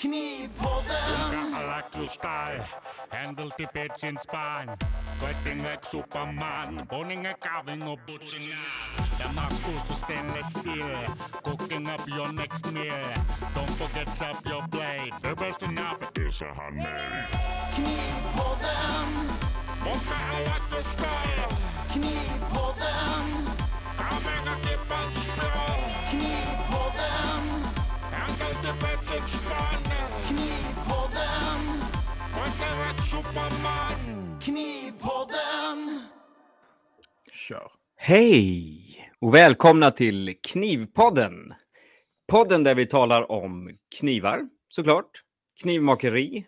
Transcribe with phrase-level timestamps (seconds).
[0.00, 1.52] Knivpodden!
[1.52, 2.64] I like your style.
[3.12, 4.70] Handle the bitch in spine.
[5.18, 6.86] Sweating like Superman.
[6.88, 8.48] Boning a carving or butchering
[9.18, 10.96] The muscles to stainless steel.
[11.44, 13.12] Cooking up your next meal.
[13.54, 15.12] Don't forget up your blade.
[15.20, 16.86] The best enough is a honey.
[17.76, 19.10] Knivpodden!
[19.84, 20.70] Monka, I like
[37.50, 37.72] Kör.
[37.96, 41.54] Hej och välkomna till Knivpodden.
[42.28, 45.10] Podden där vi talar om knivar, såklart.
[45.62, 46.46] Knivmakeri.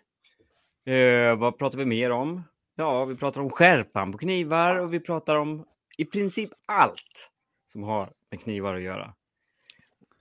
[0.85, 2.43] Eh, vad pratar vi mer om?
[2.75, 5.65] Ja, vi pratar om skärpan på knivar och vi pratar om
[5.97, 7.31] i princip allt
[7.67, 9.13] som har med knivar att göra.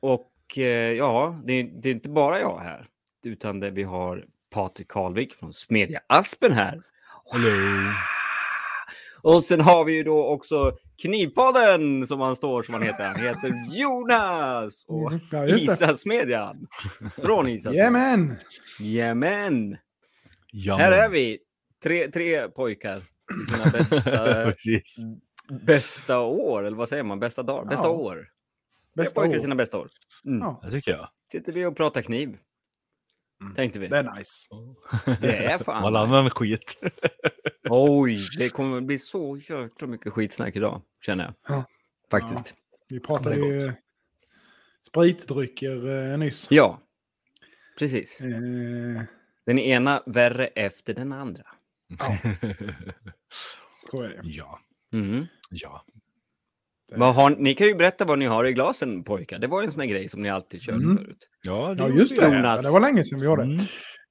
[0.01, 2.89] Och eh, ja, det, det är inte bara jag här,
[3.25, 6.83] utan det, vi har Patrik Karlvik från Smedja Aspen här.
[7.33, 7.93] Hello.
[9.23, 13.05] Och sen har vi ju då också Knivpodden som han står som han heter.
[13.05, 15.47] Han heter Jonas och Ja.
[15.47, 16.67] Isasmedjan.
[17.23, 17.95] Från Isasmedjan.
[17.95, 18.37] Jajamän!
[18.81, 19.77] Jajamän.
[20.53, 21.39] Ja, Här är vi.
[21.83, 24.53] Tre, tre pojkar i sina bästa,
[25.67, 27.21] bästa år, eller vad säger man?
[27.21, 27.65] Bästa dagar?
[27.71, 27.91] Bästa Ja.
[27.91, 28.15] år.
[28.15, 28.25] Tre
[29.03, 29.43] Bästa pojkar i år.
[29.43, 29.89] sina bästa år.
[30.27, 30.39] Mm.
[30.41, 31.09] Ja, Det tycker jag.
[31.33, 32.29] Sitter vi och pratar kniv.
[33.43, 33.55] Mm.
[33.55, 33.87] Tänkte vi.
[33.87, 34.49] det är nice.
[35.21, 35.99] Det är fan nice.
[35.99, 36.77] annan skit.
[37.75, 41.35] Oj, det kommer bli så jäkla mycket skitsnack idag, känner jag.
[41.49, 41.65] Ja.
[42.11, 42.55] Faktiskt.
[42.89, 43.73] Vi pratade Det ju
[44.89, 46.47] spritdrycker eh, nyss.
[46.51, 46.81] Ja,
[47.79, 48.21] precis.
[48.21, 49.03] Eh,
[49.47, 51.45] Den ena värre efter den andra.
[53.91, 54.21] så är det.
[54.23, 54.59] ja,
[54.95, 55.27] Mm.
[55.51, 55.85] ja.
[56.97, 59.39] Vad har, ni kan ju berätta vad ni har i glasen pojkar.
[59.39, 60.97] Det var en sån här grej som ni alltid körde Mm.
[60.97, 61.29] förut.
[61.43, 62.25] Ja, Ja, just det.
[62.37, 62.63] Jonas.
[62.67, 63.43] Det var länge sedan vi gjorde.
[63.43, 63.57] Mm.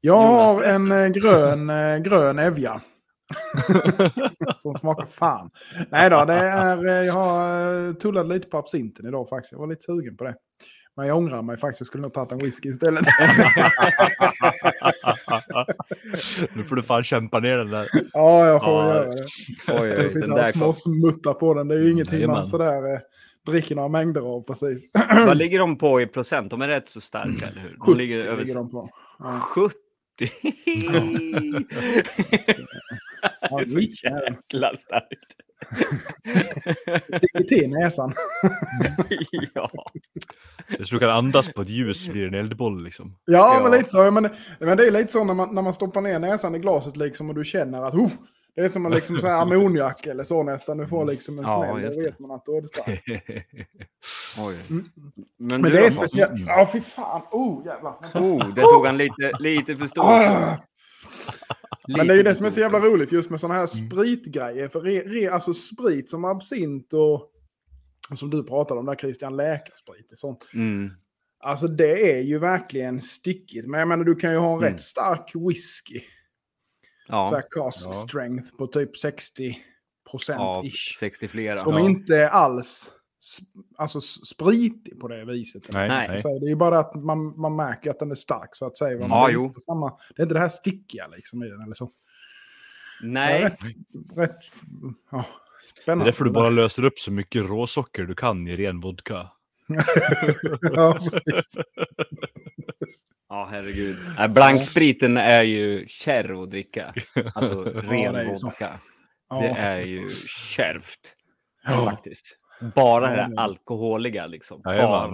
[0.02, 2.82] Jag Jonas, har en eh, grön, eh, grön Evja.
[4.58, 5.50] Som smakar fan.
[5.90, 9.52] Nej då, det är, eh, jag har eh, tullat lite på absinten idag faktiskt.
[9.52, 10.36] Jag var lite sugen på det.
[10.96, 11.82] Men jag ångrar mig faktiskt.
[11.82, 13.06] Jag skulle nog tagit en whisky istället.
[16.56, 17.88] nu får du fan kämpa ner den där.
[18.14, 19.24] ja, jag får Ja, göra det.
[19.68, 20.60] Oj, oj, den där kom.
[20.74, 21.68] småsmuttar på den.
[21.68, 23.00] Det är ju ingenting man sådär eh,
[23.48, 24.82] dricker några mängder av precis.
[25.26, 26.50] Vad ligger de på i procent?
[26.50, 27.70] De är rätt så starka, eller hur?
[27.70, 28.90] De 70 ligger över ligger de på.
[29.20, 29.40] Ja.
[29.56, 29.76] 70.
[33.42, 34.10] Ja, det är så det.
[34.30, 35.36] jäkla starkt.
[37.18, 38.14] Sticker till näsan.
[39.54, 39.70] ja.
[40.78, 43.18] Jag tror du kan andas på ett ljus blir det en eldboll liksom.
[43.26, 43.64] Ja, Ja.
[43.70, 44.12] men lite så.
[44.12, 44.30] Men,
[44.60, 47.30] men det är lite så när man, när man stoppar ner näsan i glaset liksom
[47.30, 48.12] och du känner att oh,
[48.56, 50.78] det är som en liksom här ammoniak eller så nästan.
[50.78, 51.94] Du får liksom en Ja, smäll.
[51.96, 52.64] Då vet man att då är.
[54.38, 54.56] Oj.
[54.70, 54.86] Mm.
[55.38, 56.34] Men, Men det är speciellt.
[56.48, 57.22] Ja, fy fan.
[57.32, 57.94] Oh, jävlar.
[58.14, 60.04] Oh, det tog han lite, lite för stort.
[60.06, 60.58] Ah.
[61.98, 64.68] Men det är ju det som är så jävla roligt just med sådana här spritgrejer.
[64.68, 67.14] För re, re, alltså sprit som absint och,
[68.12, 70.48] och som du pratade om där Christian, läkarsprit och sånt.
[70.54, 70.92] Mm.
[71.44, 73.68] Alltså det är ju verkligen stickigt.
[73.68, 74.74] Men jag menar du kan ju ha en Mm.
[74.74, 76.02] rätt stark whisky.
[77.12, 77.94] Så Ja, här cast Ja.
[77.94, 79.58] strength på typ 60
[80.12, 80.98] procent ja, ish.
[81.00, 81.60] 60 flera.
[81.64, 81.80] Som Ja.
[81.80, 82.92] inte alls
[83.78, 85.64] alltså, spritig på det viset.
[85.74, 86.20] Nej, Nej.
[86.20, 88.78] Så det är ju bara att man, man märker att den är stark så att
[88.78, 88.98] säga.
[89.00, 89.54] Men Ja, det, är jo.
[89.66, 91.92] samma, det är inte det här stickiga liksom i den eller så.
[93.04, 93.60] Nej, Ja, rätt,
[94.18, 94.38] rätt
[95.12, 95.26] ja,
[95.76, 96.06] Det är spännande.
[96.06, 99.30] därför du bara löser upp så mycket råsocker du kan i ren vodka.
[100.62, 101.58] ja, precis.
[103.32, 103.98] Ja, herregud.
[104.18, 106.94] Nej, Blankspriten är ju kärv att dricka.
[107.36, 108.48] Alltså det ren så.
[108.48, 108.70] vodka.
[109.30, 109.40] Ja.
[109.42, 110.10] Det är ju
[110.56, 111.16] kärvt
[111.64, 111.86] Ja.
[111.86, 112.38] faktiskt.
[112.76, 114.62] Bara Ja, det alkoholiga liksom.
[114.64, 115.10] Bara,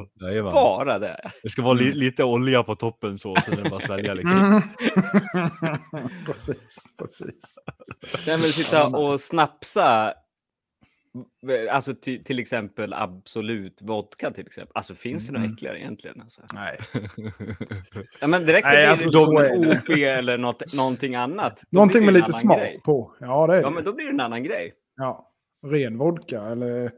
[0.52, 1.32] bara det.
[1.44, 4.38] Det ska vara li lite olja på toppen så, så den bara svälja liksom.
[4.38, 4.62] Mm.
[6.26, 7.56] precis, precis.
[8.28, 10.14] Nej, men sitta och snapsa.
[11.72, 14.72] Alltså till, till exempel Absolut vodka till exempel.
[14.76, 15.54] Alltså finns det något Mm.
[15.54, 16.22] äckligare egentligen?
[16.22, 16.42] Alltså?
[16.54, 16.78] Nej.
[18.22, 19.94] Ja, men direkt Nej, alltså, så då är med det.
[19.94, 21.64] OP eller något, någonting annat.
[21.70, 22.82] Någonting med det lite smak grej.
[22.86, 23.14] på.
[23.20, 23.62] Ja, det är det.
[23.64, 24.74] Ja, men då blir det en annan grej.
[24.98, 25.20] Ja,
[25.68, 26.92] ren vodka eller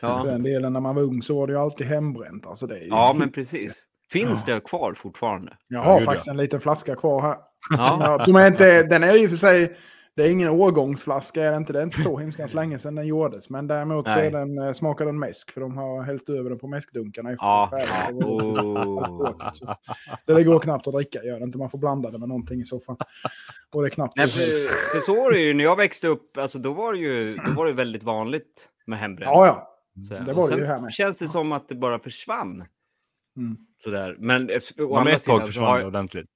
[0.00, 2.46] Ja, den delen när man var ung så var det ju alltid hembränt.
[2.46, 2.88] Alltså det är ju...
[2.88, 3.82] ja men precis.
[4.10, 5.52] Finns det kvar fortfarande?
[5.68, 7.36] Jag Ja, har faktiskt en liten flaska kvar här.
[7.70, 9.72] Ja, Ja, som inte, den är ju för sig,
[10.16, 13.06] det är ingen årgångsflaska, är det, inte, det är inte så hemskt länge sedan den
[13.06, 13.50] gjordes.
[13.50, 16.58] Men däremot så är den, eh, smakar den mäsk, för de har hällt över den
[16.58, 17.68] på mäskdunkarna efter Ja.
[17.72, 18.20] det är färdigt.
[18.20, 19.50] Det Oh.
[19.52, 19.76] Så
[20.26, 21.58] så det går knappt att dricka, gör det inte.
[21.58, 22.96] Man får blanda det med någonting i så fall.
[23.72, 24.16] Och det är knappt.
[24.16, 24.40] Nej, för,
[24.98, 26.36] för så var det ju när jag växte upp.
[26.36, 29.30] Alltså, då var det ju då var det väldigt vanligt med hembränt.
[29.34, 29.68] Ja, ja.
[30.08, 30.92] Så det var det ju här med.
[30.92, 32.64] känns det som att det bara försvann.
[33.36, 33.56] Mm.
[33.84, 34.16] Sådär.
[34.18, 36.30] Men eh, å andra ett tag sidan försvann det ordentligt.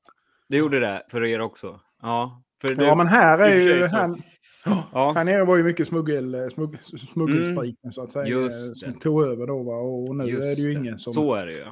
[0.48, 1.80] Det gjorde det för er också?
[2.02, 2.42] Ja.
[2.68, 3.88] För det, Ja, men här är ju...
[3.88, 4.10] så- Här,
[4.92, 5.12] ja.
[5.16, 6.76] här nere var ju mycket smuggel, smugg,
[7.12, 8.26] smuggelspriten så att säga.
[8.26, 8.44] Mm.
[8.44, 8.98] Just Som det.
[9.00, 9.74] tog över då va.
[9.76, 10.80] Och nu Just är det ju det.
[10.80, 11.14] ingen som...
[11.14, 11.64] Så är det ju.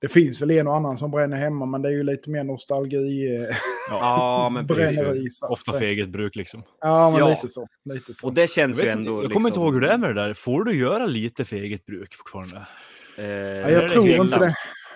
[0.00, 2.44] Det finns väl en och annan som bränner hemma men det är ju lite mer
[2.44, 3.36] nostalgi.
[3.36, 3.56] eh,
[3.90, 5.42] Ja, men precis.
[5.42, 6.62] Ofta för eget bruk liksom.
[6.80, 7.28] Ja, men Ja.
[7.28, 7.66] lite så.
[7.94, 8.26] Lite så.
[8.26, 9.10] Och det Jag, känns vet, ju ändå...
[9.22, 10.34] jag kommer inte liksom, ihåg hur det är med det där.
[10.34, 12.66] Får du göra lite för eget bruk fortfarande?
[13.18, 14.54] Eh, ja, jag tror inte det.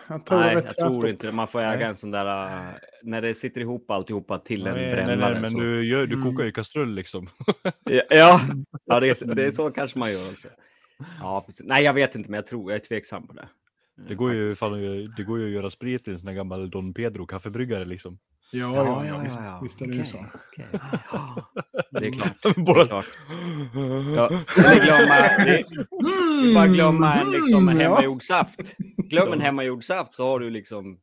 [0.08, 1.32] Jag tror Nej, jag tror inte.
[1.32, 1.82] Man får äga Nej.
[1.82, 2.46] en sån där...
[2.46, 5.32] äh, när det sitter ihop alltihopa till en Nej, brännare.
[5.32, 5.58] nej, men så...
[5.60, 6.30] du, gör, du Mm.
[6.30, 7.28] kokar ju kastrull liksom.
[7.84, 8.40] Ja, ja,
[8.84, 10.48] ja det, är, det är så kanske man gör också.
[11.20, 11.66] Ja, precis.
[11.66, 13.48] Nej, jag vet inte, men jag tror jag är tveksam på det.
[14.08, 14.72] Det går ju, fan,
[15.16, 18.18] det går ju att göra sprit i en sån här gammal Don Pedro kaffebryggare liksom.
[18.52, 20.26] Ja, ja, ja, visst, visst är det ju Okej, så.
[21.12, 21.50] Ja,
[22.00, 22.32] Det är klart.
[22.42, 23.06] Det är Båda- klart.
[24.16, 25.64] Ja, eller glömma, det,
[26.44, 27.84] det är bara glömma en liksom, Mm, ja.
[27.88, 28.76] hemmagjord saft.
[28.96, 30.98] Glöm en hemmagjord saft så har du liksom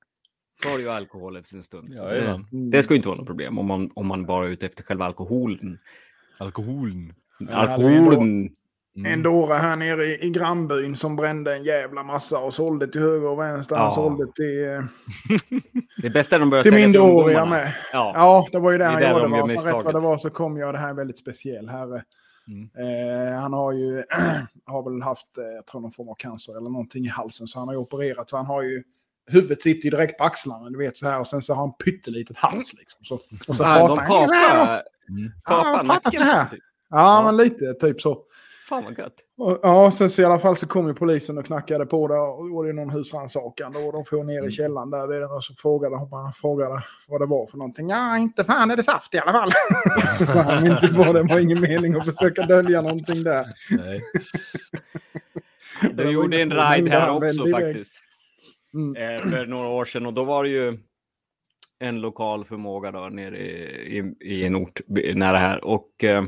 [0.64, 1.88] så har du ju alkohol efter en stund.
[1.98, 2.40] Ja, det,
[2.72, 4.84] det ska ju inte vara något problem om man, om man bara är ute efter
[4.84, 5.78] själva alkoholen.
[6.38, 7.14] Alkoholen.
[7.40, 8.50] ändå- Alkoholen.
[8.96, 9.14] Mm.
[9.14, 13.02] En dåre här nere i, i grannbyn som brände en jävla massa och sålde till
[13.02, 13.76] höger och vänster.
[13.76, 13.90] Han Ja.
[13.92, 14.84] sålde till, eh,
[16.02, 17.46] Det bästa är de börjar till sälja till ungdomarna.
[17.46, 17.74] med.
[17.94, 18.12] Ja.
[18.16, 19.22] Ja, det var ju det Det han där gjorde.
[19.22, 19.50] de gör va.
[19.50, 22.04] Så rätt vad det var så kom jag, det här är en väldigt speciell herre.
[22.48, 22.70] Mm.
[22.78, 24.04] Eh, han har ju,
[24.66, 27.48] har väl haft, eh, jag tror någon form av cancer eller någonting i halsen.
[27.48, 28.30] Så han har ju opererat.
[28.30, 28.84] Så han har ju,
[29.28, 31.20] huvudet sitter ju direkt på axlarna, du vet så här.
[31.20, 33.04] Och sen så har han pyttelitet hals liksom.
[33.06, 33.16] Så,
[33.48, 34.08] och så de pratar han.
[34.08, 35.32] kapar, Mm.
[35.44, 36.12] kapar Ja, pratar nacken.
[36.12, 36.48] så här.
[36.52, 36.58] Ja,
[36.90, 37.24] Ja.
[37.26, 38.24] men lite typ så.
[38.72, 39.16] Fan vad gött.
[39.38, 42.40] Och, ja, sen så i alla fall så kom ju polisen och knackade på där
[42.40, 43.76] och gjorde någon husrannsakan.
[43.76, 47.22] Och de får ner i källaren där vid den och så frågade hon frågade vad
[47.22, 47.90] det var för någonting.
[47.90, 49.52] Ja, inte fan är det saft i alla fall.
[50.34, 53.46] Fan, inte bara, det var ingen mening att försöka dölja någonting där.
[53.70, 54.02] Nej.
[55.94, 57.94] Du gjorde en ride här också faktiskt.
[58.74, 59.16] Mm.
[59.16, 60.78] Eh, för några år sedan och då var det ju
[61.80, 64.82] en lokal förmåga då nere i, i, i en ort
[65.16, 66.24] nära här och eh,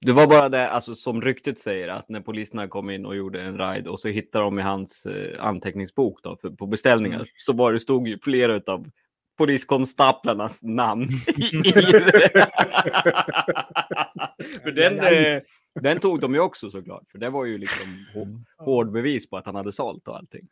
[0.00, 3.42] det var bara det, alltså som ryktet säger, att när poliserna kom in och gjorde
[3.42, 7.26] en ride och så hittade de i hans eh, anteckningsbok då, för, på beställningar Mm.
[7.36, 8.86] så var det stod ju flera av
[9.38, 12.46] poliskonstaplarnas namn i, i det.
[14.62, 15.42] för den, eh,
[15.80, 19.36] den tog de ju också såklart, för det var ju liksom hå- hård bevis på
[19.36, 20.48] att han hade sålt och allting.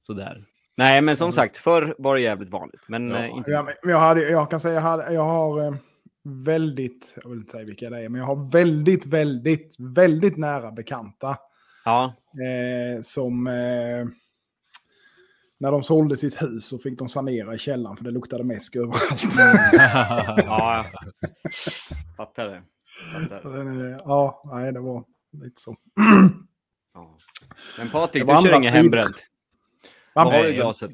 [0.00, 0.44] Sådär.
[0.76, 2.80] Nej, men som sagt, förr var det jävligt vanligt.
[2.86, 3.50] Men Ja, eh, inte...
[3.50, 5.74] Ja, men jag, hade, jag kan säga jag, hade, jag har eh,
[6.24, 10.70] väldigt, jag vill inte säga vilka det är, men jag har väldigt, väldigt, väldigt nära
[10.72, 11.36] bekanta
[11.84, 14.06] Ja, eh, som eh,
[15.58, 18.76] när de sålde sitt hus så fick de sanera i källaren för det luktade mäsk
[18.76, 19.22] överallt.
[20.46, 20.84] ja.
[22.16, 22.62] Fattar det.
[23.12, 23.56] Fattar.
[23.58, 25.04] Är- ja, nej, det var
[25.42, 25.76] lite så.
[26.94, 27.16] Ja.
[27.78, 29.26] Men Patrik, Det var du kör inget hembränt.
[30.14, 30.92] Vad har du i glaset?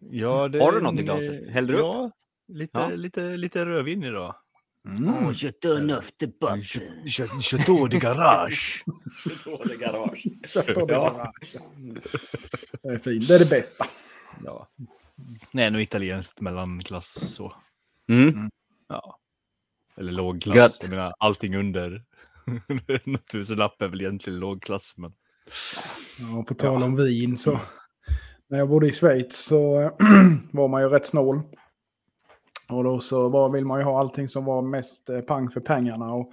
[0.00, 1.50] Ja, det, Har du något i glaset?
[1.50, 1.84] Hällde du upp?
[1.84, 2.10] Ja,
[2.48, 2.88] lite, Ja.
[2.88, 4.34] lite, lite rödvin idag.
[4.86, 5.32] Mm.
[5.32, 8.84] Ch- Chateau de Garage.
[9.44, 10.26] Dålig garage.
[10.48, 11.10] Chateau de Ja.
[11.10, 11.56] Garage.
[12.82, 13.86] Det är fint, det är det bästa.
[14.44, 14.68] Ja.
[15.50, 17.52] Nej, nog italienskt mellanklass så.
[18.08, 18.50] Mm.
[18.88, 19.18] Ja.
[19.96, 20.56] Eller lågklass.
[20.56, 20.78] Gött.
[20.80, 22.04] Jag menar, allting under
[23.04, 24.94] någon tusenlapp är väl egentligen lågklass.
[24.98, 25.12] Men...
[26.18, 27.60] Ja, på tal om vin så.
[28.48, 29.76] När jag bodde i Schweiz så
[30.52, 31.40] var man ju rätt snål.
[32.70, 35.60] Och då så var, vill man ju ha allting som var mest eh, pang för
[35.60, 36.12] pengarna.
[36.14, 36.32] Och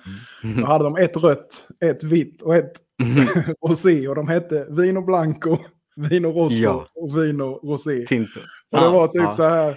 [0.58, 2.72] då hade de ett rött, ett vitt och ett
[3.68, 4.08] rosé.
[4.08, 5.58] Och de hette Vino Blanco,
[5.96, 6.88] Vino Rosso Ja.
[6.96, 8.06] och Vino Rosé.
[8.06, 8.40] Tinto.
[8.72, 9.32] Och det var typ ja.
[9.32, 9.76] så här,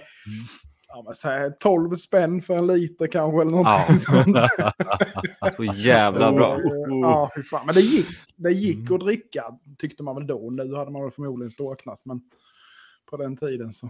[0.87, 4.23] ja, men så här 12 spänn för en liter kanske eller någonting Ja.
[4.23, 4.37] sånt.
[5.55, 6.47] Så jävla bra.
[6.55, 7.65] Och, eh, Ja, fan.
[7.65, 9.43] Men det gick, det gick att dricka
[9.77, 10.49] tyckte man väl då.
[10.49, 12.21] Nu hade man väl förmodligen storknat, men
[13.09, 13.89] på den tiden så.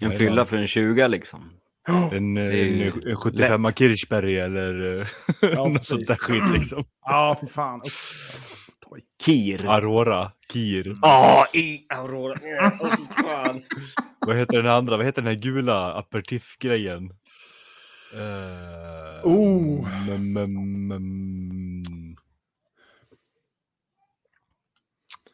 [0.00, 1.40] En fylla för en 20 liksom.
[1.88, 5.08] En, en, en 75 Kirchberg eller
[5.40, 6.84] Ja, något sånt där skit liksom.
[7.06, 7.80] Ja, fy fan.
[8.86, 9.00] Oj.
[9.24, 9.66] Kir.
[9.66, 10.96] Aurora, Kir.
[11.02, 12.72] Ja, i Aurora.
[12.80, 13.62] Åh, fy fan.
[14.26, 14.96] Vad heter den andra?
[14.96, 17.04] Vad heter den här gula aperitifgrejen?
[18.14, 19.88] Uh, Oh.
[20.08, 22.16] mm, mm, mm.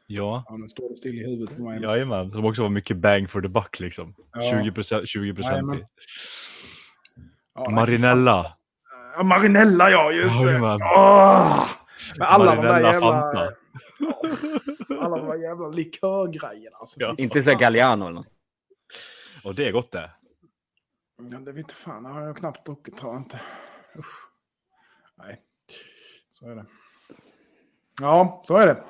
[0.07, 1.83] Ja, Ja, nu står det still i huvudet på mig.
[1.83, 2.31] jajamän.
[2.31, 4.15] Som också var mycket bang for the buck liksom.
[4.33, 4.43] Ja.
[4.63, 5.09] 20 procent.
[5.09, 5.85] 20 Jajamän.
[7.55, 8.57] Ja, Marinella.
[9.17, 10.61] Ja, Marinella, ja, just det.
[10.61, 11.69] Åh!
[12.19, 13.01] Men alla de där jävla...
[13.01, 13.49] Fanta.
[15.01, 16.77] Alla de där jävla likörgrejerna.
[16.77, 17.15] Alltså, Ja.
[17.19, 17.59] Inte så.
[17.59, 18.33] Galliano eller något.
[19.45, 20.11] Och det är gott det.
[21.31, 23.41] Ja, det vet fan, det har jag knappt druckit, jag inte.
[23.99, 24.29] Usch.
[25.19, 25.41] Nej,
[26.33, 26.65] så är det.
[28.01, 28.83] Ja, så är det.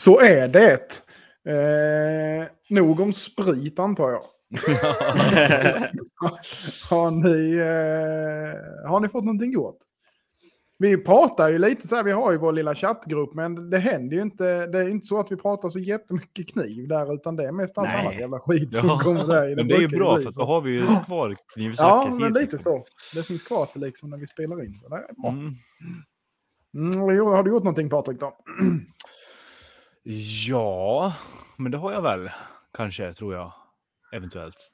[0.00, 1.02] Så är det.
[1.52, 4.22] Eh, nog om sprit antar jag.
[6.90, 9.78] Har ni, eh, har ni fått någonting gjort?
[10.80, 14.16] Vi pratar ju lite så här, vi har ju vår lilla chattgrupp, men det händer
[14.16, 14.66] ju inte.
[14.66, 17.78] Det är inte så att vi pratar så jättemycket kniv där, utan det är mest
[17.78, 18.00] allt Nej.
[18.00, 19.56] annat jävla skit som Ja, kommer där.
[19.56, 20.40] Men det är ju bra bli för så.
[20.40, 22.58] då har vi ju kvar knivsnacket Ja, men lite liksom.
[22.58, 22.84] så.
[23.14, 24.78] Det finns kvar till liksom när vi spelar in.
[24.78, 25.30] Så det är bra.
[25.30, 25.54] Mm.
[26.74, 28.26] Mm, har du gjort någonting Patrik då?
[30.48, 31.14] Ja,
[31.56, 32.30] men det har jag väl.
[32.76, 33.52] Kanske, tror jag.
[34.12, 34.70] Eventuellt.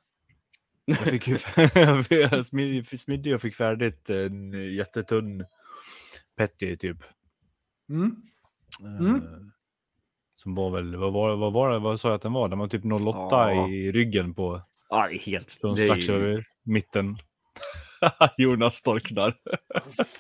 [0.85, 1.38] Jag fick ju
[2.97, 5.45] smidde och fick färdigt en jättetunn
[6.37, 6.97] petty typ.
[7.88, 8.17] Mm.
[8.81, 9.14] Mm.
[9.17, 9.23] Eh,
[10.35, 12.49] Som var väl, vad var, vad var det, vad sa jag att den var?
[12.49, 13.69] Den var typ 08 Ja.
[13.69, 15.64] i ryggen på, ja, helt...
[15.64, 17.17] är strax ju- över mitten.
[18.38, 19.35] Jonas storknar.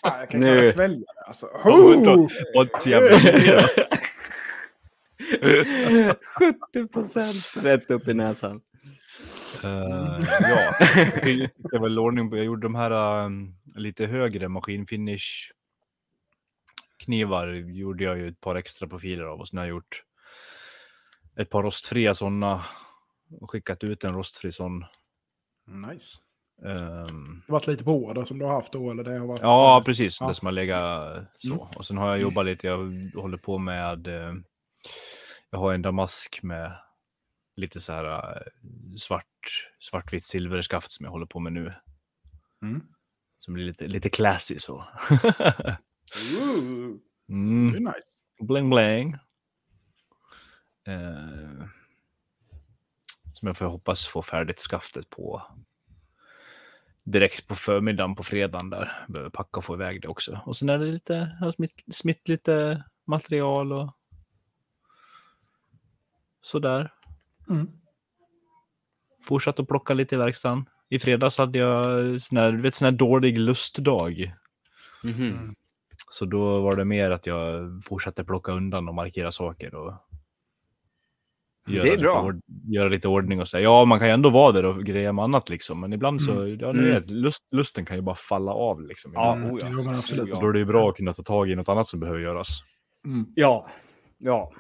[0.00, 1.46] Fan, jag kan knappt svälja det alltså.
[1.46, 2.28] Oh!
[2.54, 3.70] Var inte så jävla irriterad.
[6.72, 8.60] 70 procent rätt upp i näsan.
[9.64, 9.70] Eh,
[10.40, 10.74] ja,
[11.56, 12.36] det var väl ordning på.
[12.36, 15.52] Jag gjorde de här um, lite högre maskinfinish
[16.98, 20.02] knivar gjorde jag ju ett par extra profiler av och sen har jag gjort
[21.36, 22.64] ett par rostfria sådana
[23.40, 24.84] och skickat ut en rostfri sån.
[25.66, 26.18] Nice.
[26.64, 28.90] Ehm, Det har varit lite på order som du har haft då?
[28.90, 30.20] Eller det har varit, ja, precis.
[30.20, 30.28] Ja.
[30.28, 31.52] Det som har legat så.
[31.52, 31.66] Mm.
[31.76, 32.66] Och sen har jag jobbat lite.
[32.66, 34.08] Jag håller på med.
[35.50, 36.78] Jag har en damask med
[37.56, 38.42] lite så här eh,
[38.96, 41.74] svart, svartvitt silverskaft som jag håller på med nu.
[42.62, 42.86] Mm.
[43.38, 44.74] Som blir lite, lite classy så.
[46.40, 47.74] Ooh, det mm.
[47.74, 48.18] är nice.
[48.40, 49.12] Bling bling.
[50.86, 51.66] Eh,
[53.34, 55.42] som jag får hoppas få färdigt skaftet på
[57.04, 59.04] direkt på förmiddagen på fredagen där.
[59.08, 60.40] Behöver packa och få iväg det också.
[60.46, 63.90] Och sen är det lite, jag har smitt, smitt lite material och
[66.44, 66.92] sådär.
[67.50, 67.68] Mm.
[69.24, 70.64] Fortsatt att plocka lite i verkstaden.
[70.88, 74.34] I fredags hade jag sån här, du vet, sån här dålig lustdag.
[75.04, 75.54] Mhm.
[76.10, 79.74] Så då var det mer att jag fortsatte plocka undan och markera saker.
[79.74, 79.92] Och
[81.66, 82.22] Det är lite bra.
[82.22, 83.58] ord- göra lite ordning och så.
[83.58, 85.80] Ja, man kan ju ändå vara där och greja med annat liksom.
[85.80, 86.84] Men ibland så, ja, ni Mm.
[86.90, 89.12] vet, lust, lusten kan ju bara falla av liksom.
[89.14, 89.68] Ja, oh ja.
[89.72, 90.40] Jo, men absolut.
[90.40, 92.60] Då är det ju bra att kunna ta tag i något annat som behöver göras.
[93.04, 93.26] Mm.
[93.34, 93.66] Ja.
[94.18, 94.52] Ja,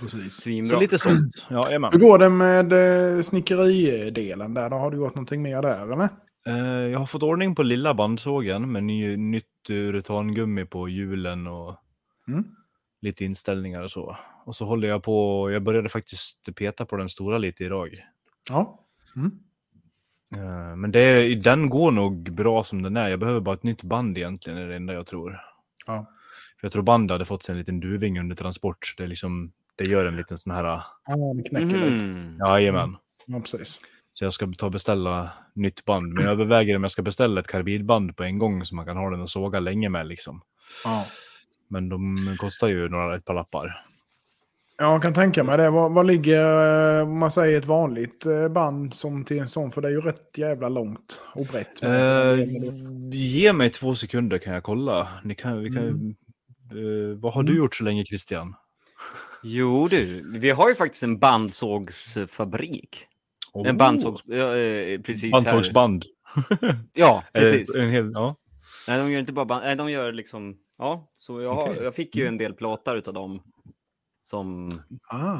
[0.00, 0.34] Precis.
[0.34, 0.70] svinbra.
[0.70, 1.46] Så lite sånt.
[1.50, 1.62] Ja.
[1.92, 2.72] Hur går det med
[3.16, 4.70] eh, snickeridelen där?
[4.70, 6.08] Då har du gjort någonting mer där eller?
[6.46, 11.76] Eh, jag har fått ordning på lilla bandsågen med ny, nytt urtangummi på hjulen och
[12.28, 12.44] Mm.
[13.00, 14.16] lite inställningar och så.
[14.44, 18.04] Och så håller jag på, jag började faktiskt peta på den stora lite idag.
[18.48, 18.84] Ja.
[19.16, 19.30] Mm.
[20.34, 23.08] Eh, Men det den går nog bra som den är.
[23.08, 25.40] Jag behöver bara ett nytt band egentligen, är det enda jag tror.
[25.86, 26.06] Ja.
[26.60, 28.86] För jag tror bandet hade fått sig en liten duving under transport.
[28.86, 30.64] Så det, är liksom, det gör en liten sån här,
[31.06, 32.04] Ja, det knäcker lite.
[32.04, 32.38] Mhm.
[32.38, 32.96] jajamän.
[33.26, 33.78] Ja, precis.
[34.12, 36.12] Så jag ska ta och beställa nytt band.
[36.12, 38.96] Men jag överväger om jag ska beställa ett karbidband på en gång så man kan
[38.96, 40.40] ha den och såga länge med liksom.
[40.84, 41.04] Ja.
[41.68, 43.82] Men de kostar ju några ett par lappar.
[44.80, 45.70] Jag kan tänka mig det.
[45.70, 49.70] Vad, vad ligger, eh, om man säger ett vanligt eh, band som till en sån?
[49.70, 51.82] För det är ju rätt jävla långt och brett.
[51.82, 52.46] Eh,
[53.12, 55.08] ge mig två sekunder kan jag kolla.
[55.24, 56.14] Ni kan, vi kan, Mm.
[56.70, 57.62] eh, vad har du Mm.
[57.62, 58.54] gjort så länge Christian?
[59.50, 63.06] Jo du, vi har ju faktiskt en bandsågsfabrik.
[63.66, 64.22] En bandsågs...
[64.26, 65.30] Ja, eh, precis här.
[65.30, 66.04] Bandsågsband.
[66.92, 67.74] Ja, precis.
[67.74, 68.36] En hel, ja.
[68.88, 69.64] Nej, de gör inte bara band...
[69.64, 70.56] Nej, de gör liksom...
[70.78, 71.82] Ja, så jag, har, Okej.
[71.82, 73.42] jag fick ju en del plåtar utav dem.
[74.22, 74.72] Som...
[75.08, 75.38] Ah.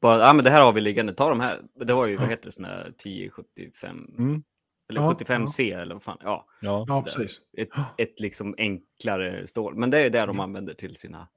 [0.00, 1.60] Bara, ja men det här har vi liggande, ta de här.
[1.84, 4.14] Det var ju, vad heter det, här 1075...
[4.18, 4.42] Mm.
[4.88, 6.18] Eller Ja, 75C eller vad fan.
[6.20, 6.84] Ja, ja.
[6.88, 7.40] Ja, precis.
[7.56, 7.68] ett,
[7.98, 9.76] ett liksom enklare stål.
[9.76, 11.28] Men det är det de använder till sina,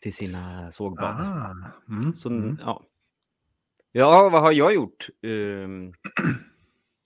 [0.00, 1.20] till sina sågband.
[1.20, 1.54] Ah.
[1.88, 2.14] Mm.
[2.14, 2.56] Så, Mm.
[2.60, 2.82] ja.
[3.92, 5.08] ja, vad har jag gjort?
[5.22, 5.92] Ehm,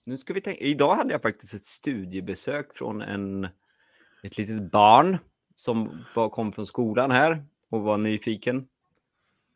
[0.05, 0.61] nu ska vi tänka.
[0.61, 3.43] Idag hade jag faktiskt ett studiebesök från en,
[4.23, 5.17] ett litet barn
[5.55, 8.67] som var, kom från skolan här och var nyfiken.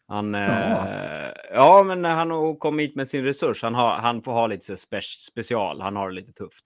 [0.08, 3.64] Han, eh, ja, men han har- kom hit med sin resurs.
[3.64, 5.82] Han, har, han får ha lite spe, special.
[5.82, 6.64] Han har det lite tufft.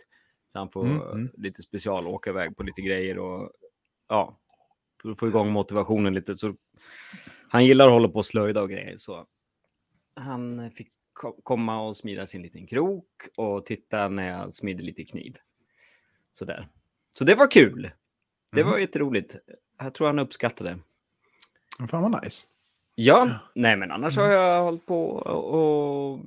[0.51, 1.29] Så han får Mm, mm.
[1.37, 3.51] lite special, åka iväg på lite grejer och
[4.09, 4.39] ja,
[5.03, 6.37] för att få igång motivationen lite.
[6.37, 6.55] Så
[7.49, 8.97] han gillar att hålla på och slöjda och grejer.
[8.97, 9.25] Så
[10.15, 13.05] han fick ko- komma och smida sin liten krok
[13.37, 15.37] och titta när jag smidde lite kniv.
[16.31, 16.67] Sådär.
[17.17, 17.91] Så det var kul.
[18.51, 18.71] Det Mm.
[18.71, 19.35] var jätteroligt.
[19.77, 20.79] Jag tror han uppskattade.
[21.89, 22.47] Fan vad nice.
[22.95, 26.19] Ja, nej men annars har jag hållit på och,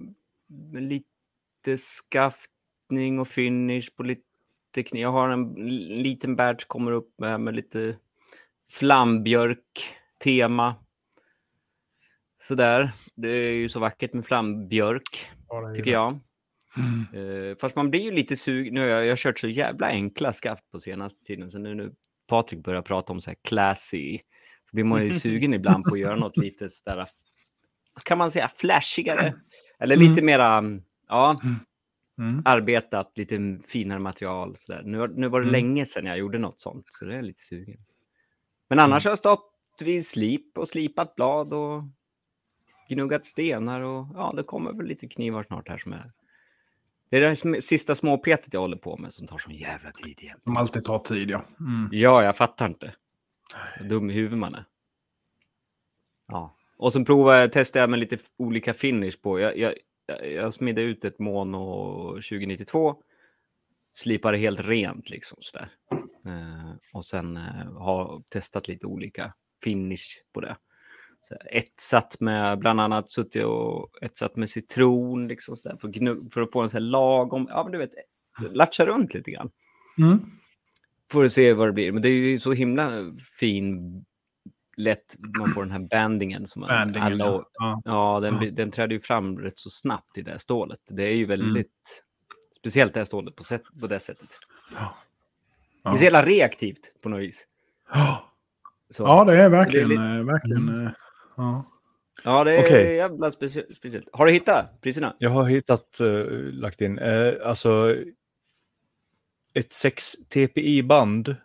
[0.73, 5.03] lite skaftning och finish på lite kniv.
[5.03, 5.55] Jag har en
[6.03, 7.97] liten batch kommer upp med, med lite
[8.71, 10.75] flambjörk-tema.
[12.43, 12.91] Sådär.
[13.15, 15.29] Det är ju så vackert med flambjörk.
[15.49, 16.21] Ja, tycker jag.
[16.77, 17.51] Mm.
[17.51, 18.75] Eh, fast man blir ju lite sugen.
[18.75, 21.51] Nu har jag, jag har kört så jävla enkla skaft på senaste tiden.
[21.51, 21.93] Så nu, nu
[22.29, 24.19] Patrik börjar prata om så här classy.
[24.71, 27.07] Så blir man ju sugen ibland på att göra något lite sådär.
[28.05, 29.35] Kan man säga flashigare?
[29.79, 30.63] Eller lite mera,
[31.09, 31.41] ja,
[32.19, 32.43] Mm.
[32.45, 34.57] arbetat, lite finare material.
[34.57, 34.83] Så där.
[34.83, 35.53] Nu, nu var det Mm.
[35.53, 36.85] länge sedan jag gjorde något sånt.
[36.89, 37.77] Så det är jag lite sugen.
[38.69, 41.83] Men annars har jag stått vid slip och slipat blad och
[42.89, 46.13] gnuggat stenar och ja, det kommer väl lite knivar snart här som är.
[47.11, 50.39] Det är det sista småpetet jag håller på med som tar sån jävla tid igen.
[50.45, 51.45] Som alltid tar tid, ja.
[51.61, 51.89] Mm.
[51.93, 52.95] Ja, jag fattar inte.
[53.79, 54.65] Vad dum i huvudet man är.
[56.29, 56.57] Ja.
[56.77, 59.41] Och sen provar jag, testar jag med lite olika finish på.
[59.41, 59.75] Jag, jag,
[60.07, 62.95] jag, jag smidde ut ett Mono 2092.
[63.93, 65.69] Slipade helt rent liksom sådär.
[66.27, 69.33] Eh, och sen eh, har testat lite olika
[69.65, 70.57] finish på det.
[71.21, 76.31] Så etsat med bland annat suttit och etsat med citron liksom sådär för, att gnu-
[76.31, 77.91] för att få en sån här lagom, ja men du vet,
[78.53, 79.51] latcha runt lite grann.
[79.99, 80.19] Mm.
[81.13, 81.93] Får vi se vad det blir.
[81.93, 82.91] Men det är ju så himla
[83.39, 84.05] fin,
[84.77, 87.51] lätt, man får den här bandingen som Bandingen, alla, ja.
[87.53, 87.83] Ja.
[87.85, 90.81] Ja, den, blir- den träder ju fram rätt så snabbt i det här stålet.
[90.91, 92.03] Det är ju väldigt
[92.59, 94.29] speciellt det här stålet på, sätt, på det sättet.
[94.75, 94.95] Ja.
[95.91, 97.47] Det är så jävla reaktivt på något vis.
[97.93, 98.33] Ja.
[98.91, 99.03] Så.
[99.03, 99.89] ja, det är verkligen...
[99.89, 100.91] Det är lite- verkligen eh,
[101.37, 101.73] ja.
[102.25, 102.97] Ja, det är Okej.
[102.97, 104.09] jävla specie- speciellt.
[104.13, 105.17] Har du hittat priserna?
[105.19, 107.97] Jag har hittat, uh, lagt in, eh, alltså
[109.55, 111.37] ett 6 TPI-band.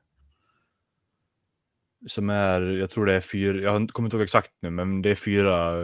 [2.07, 5.09] Som är, jag tror det är fyra, jag kommer inte ihåg exakt nu, men det
[5.09, 5.75] är fyra,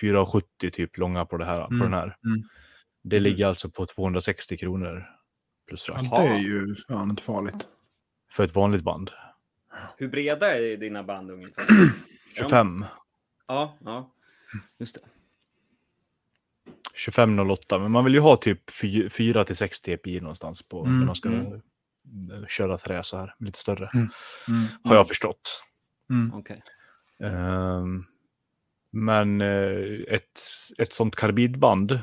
[0.00, 2.16] 4,70 typ långa på, det här, på Mm, den här.
[2.24, 2.42] mm.
[3.02, 5.06] Det ligger alltså på 260 kronor
[5.70, 7.68] plus Ja, frakt det är ju fan inte farligt.
[8.30, 9.10] för ett vanligt band.
[9.96, 11.62] Hur breda är dina band ungefär?
[11.68, 12.84] Är de- 25,
[13.46, 14.10] Ja, ja.
[14.78, 15.00] Just det.
[17.06, 18.70] 2508, men man vill ju ha typ
[19.12, 21.52] 4 till 6 TPI någonstans på Mm, när man ska mm.
[21.52, 23.90] eh, köra trä så här, lite större.
[23.94, 24.08] Mm.
[24.48, 24.66] Mm.
[24.84, 25.64] Har jag förstått.
[26.10, 26.34] Mm.
[26.34, 26.62] Okej.
[27.22, 28.04] Ehm,
[28.92, 30.40] men eh, ett,
[30.78, 32.00] ett sånt karbidband,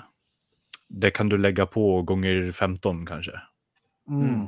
[0.88, 3.42] det kan du lägga på gånger 15 kanske.
[4.10, 4.48] Mm.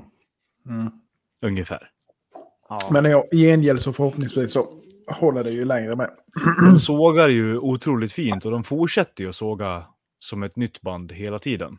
[0.70, 0.92] Mm.
[1.42, 1.90] Ungefär.
[2.70, 2.80] Ja.
[2.92, 4.68] Men i gengäld så förhoppningsvis så
[5.08, 6.10] håller det ju längre med.
[6.66, 9.86] De sågar ju otroligt fint och de fortsätter ju att såga
[10.20, 11.78] som ett nytt band hela tiden.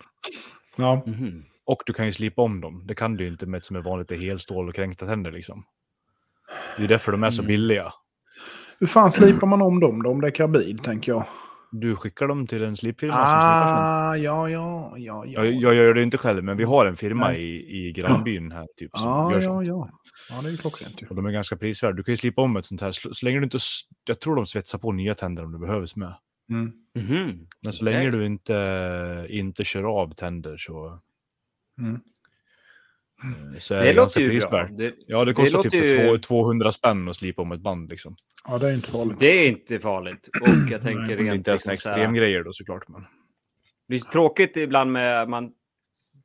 [0.77, 1.03] Ja.
[1.07, 1.45] Mhm.
[1.65, 2.83] Och du kan ju slipa om dem.
[2.87, 5.33] Det kan du ju inte med ett som är vanligt är helstål och kränkta tänder
[5.33, 5.65] liksom.
[6.77, 7.49] Det är därför de är så Mm.
[7.49, 7.93] billiga.
[8.79, 10.11] Hur fan slipar man om dem då?
[10.11, 11.25] Om det är karbid, tänker jag.
[11.73, 13.81] Du skickar dem till en slipfirma som slipar sånt.
[13.81, 15.45] Ah, ja, ja, ja, ja.
[15.45, 17.43] Jag, jag gör det inte själv, men vi har en firma Nej.
[17.43, 19.67] i, i grannbyn här typ som Ja, gör ja, sånt.
[19.67, 19.91] ja.
[20.31, 21.03] Ja, det är ju klockrent.
[21.11, 21.97] Och de är ganska prisvärda.
[21.97, 22.93] Du kan ju slipa om ett sånt här.
[22.93, 23.59] Så, så länge du inte...
[24.05, 26.15] Jag tror de svetsar på nya tänder om det behövs med.
[26.51, 26.73] Mm.
[26.99, 27.47] Mhm.
[27.65, 31.01] Men så länge du inte, inte kör av tänder så,
[31.81, 32.01] Mm.
[33.25, 34.69] Eh, så är Det det, låter ju bra.
[34.73, 37.61] Det, Ja, det kostar typ låter så ju- två- 200 spänn att slipa om ett
[37.61, 38.17] band liksom.
[38.49, 39.17] Ja, det är inte farligt.
[39.21, 40.29] det är inte farligt.
[40.41, 42.89] Och jag tänker Det rent inte ens liksom extremgrejer då såklart.
[42.89, 43.05] Men...
[43.89, 45.51] Det är tråkigt ibland med, man,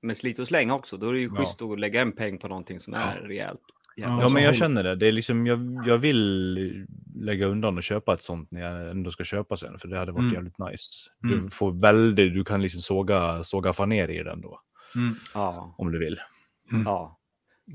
[0.01, 0.97] med slit och släng också.
[0.97, 1.35] Då är det ju Ja.
[1.39, 3.59] schysst att lägga en peng på någonting som är rejält.
[3.97, 4.95] Ja, Ja, men jag känner det.
[4.95, 9.11] det är liksom, jag, jag vill lägga undan och köpa ett sånt när jag ändå
[9.11, 9.79] ska köpa sen.
[9.79, 10.33] För det hade varit Mm.
[10.33, 11.09] jävligt nice.
[11.23, 11.43] Mm.
[11.45, 14.59] Du får väldigt, du kan liksom såga, såga faner i den då.
[14.95, 15.15] Mm.
[15.33, 15.75] Ja.
[15.77, 16.19] Om du vill.
[16.85, 17.19] Ja.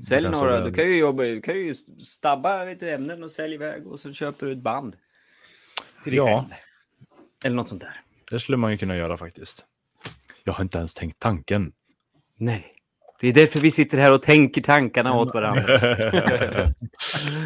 [0.07, 1.73] Sälj några, du kan ju jobba, du kan ju
[2.07, 4.95] stabba lite ämnen och sälja iväg och så köper du ett band.
[6.03, 6.25] Till Ja.
[6.25, 6.53] själv.
[7.43, 8.01] Eller något sånt där.
[8.31, 9.65] Det skulle man ju kunna göra faktiskt.
[10.43, 11.71] Jag har inte ens tänkt tanken.
[12.37, 12.73] Nej.
[13.19, 15.63] Det är därför vi sitter här och tänker tankarna åt varandra.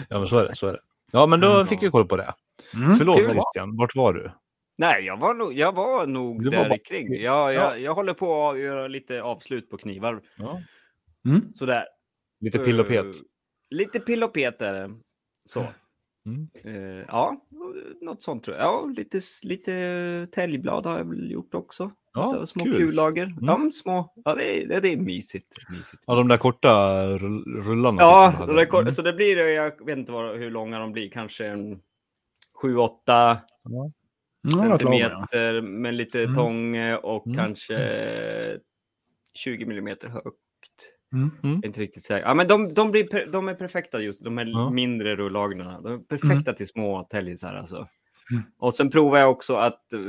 [0.09, 0.55] ja, men så är det.
[0.55, 0.79] Så är det.
[1.11, 2.33] Ja, men då fick jag koll på det.
[2.75, 2.95] Mm.
[2.95, 3.25] Förlåt kul.
[3.25, 4.31] Christian, vart var du?
[4.77, 7.21] Nej, jag var nog, jag var nog Du var där bara- kring.
[7.21, 7.77] Jag, jag, Ja.
[7.77, 10.21] jag håller på att göra lite avslut på knivar.
[10.37, 10.61] Ja.
[11.25, 11.53] Mm.
[11.53, 11.85] Sådär.
[12.39, 13.05] Lite pill och pet.
[13.05, 13.11] Eh,
[13.69, 14.95] Lite pill och pet är det.
[15.45, 15.65] Så.
[16.25, 16.47] Mm.
[16.63, 17.45] Eh, ja,
[18.01, 18.65] något sånt tror jag.
[18.65, 21.91] Ja, lite, lite täljblad har jag väl gjort också.
[22.13, 22.73] Ja, små kul.
[22.77, 23.35] kullager.
[23.41, 24.13] Ja, men små.
[24.25, 25.53] Ja, det är, det är mysigt.
[25.69, 26.03] mysigt.
[26.07, 26.69] Ja, de där korta
[27.17, 28.01] rull- rullarna.
[28.01, 28.93] Ja, de där kort, Mm.
[28.93, 31.79] så det blir, jag vet inte vad, hur långa de blir, kanske en
[32.61, 33.91] 7-8 Ja,
[34.51, 36.35] centimeter med lite Mm.
[36.35, 37.37] tång och Mm.
[37.37, 37.77] kanske
[39.33, 40.39] 20 millimeter högt.
[41.13, 41.57] Mm.
[41.63, 42.27] Är inte riktigt säker.
[42.27, 44.69] Ja, men de, de, blir, de är perfekta just, de här Ja.
[44.69, 45.81] mindre rullagnerna.
[45.81, 47.87] De är perfekta till små tällisar alltså.
[48.31, 48.43] Mm.
[48.57, 49.99] Och sen provade jag också att eh,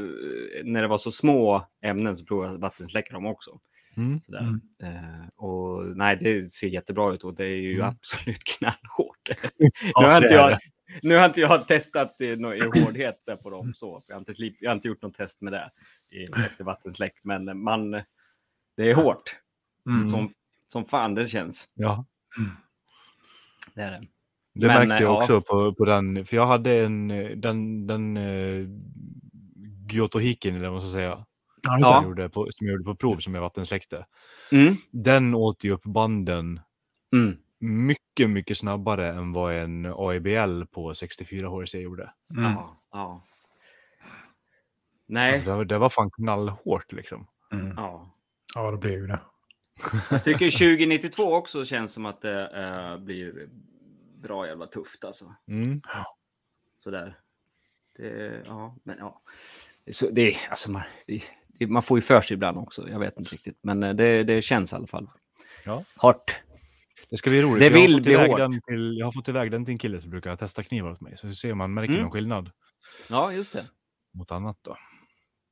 [0.65, 3.59] när det var så små ämnen så provade jag att vattensläcka dem också.
[3.97, 4.21] Mm.
[4.21, 4.39] Sådär.
[4.41, 4.61] Mm.
[4.83, 7.87] Eh, och nej, det ser jättebra ut och det är ju Mm.
[7.89, 9.29] absolut knallhårt.
[9.95, 10.59] Ja, nu, har inte jag.
[11.03, 14.03] Nu har inte jag testat i, nå- i hårdhet på dem så.
[14.07, 15.71] Jag har, inte slip, jag har inte gjort något test med det
[16.11, 17.15] i, efter vattensläck.
[17.23, 17.91] Men man,
[18.77, 19.37] det är hårt.
[19.89, 20.09] Mm.
[20.09, 20.33] Som,
[20.69, 21.69] som fan det känns.
[21.75, 22.05] Ja,
[23.75, 24.07] Det är det.
[24.55, 25.19] det Men, märkte eh, jag ja.
[25.23, 26.25] också på, på den.
[26.27, 28.69] För jag hade en, eh, den, den uh,
[29.91, 31.09] Gyotohikin, eller vad man ska säga.
[31.63, 31.95] Ja, Som, Ja.
[31.95, 34.07] jag gjorde på, som jag gjorde på prov som jag vattensläckte.
[34.53, 34.77] Mm.
[34.91, 36.61] Den åt ju upp banden
[37.13, 37.37] Mm.
[37.59, 42.13] mycket, mycket snabbare än vad en AIBL på 64 HRC gjorde.
[42.31, 42.45] Mm.
[42.53, 43.23] Ja, ja.
[45.09, 47.27] Nej, Alltså, det, var, det var fan knallhårt liksom.
[47.53, 47.73] Mm.
[47.77, 48.11] ja.
[48.55, 49.21] ja, det blir ju det.
[50.11, 53.49] Jag tycker 2092 också känns som att det eh, blir
[54.23, 55.35] bra jävla tufft alltså.
[55.49, 55.81] Mm.
[56.79, 57.19] Sådär.
[57.97, 59.23] Det, ja, men ja.
[59.93, 62.89] Så det, är- alltså man, det, det, man får ju för sig ibland också.
[62.89, 63.59] Jag vet inte riktigt.
[63.63, 65.11] Men eh, det, det känns i alla fall.
[65.65, 65.85] Ja.
[65.97, 66.35] Hårt.
[67.11, 67.61] Det ska bli roligt.
[67.61, 68.39] Det jag, har vill fått bli hårt.
[68.39, 71.01] den till, jag har fått iväg den till en kille som brukar testa knivar åt
[71.01, 71.17] mig.
[71.17, 72.03] Så vi ser om man märker Mm.
[72.03, 72.51] någon skillnad
[73.11, 73.65] Ja, just det.
[74.15, 74.77] mot annat då.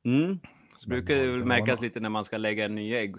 [0.04, 0.38] Mm.
[0.76, 3.14] Så brukar det väl märkas lite när man ska lägga en ny ägg.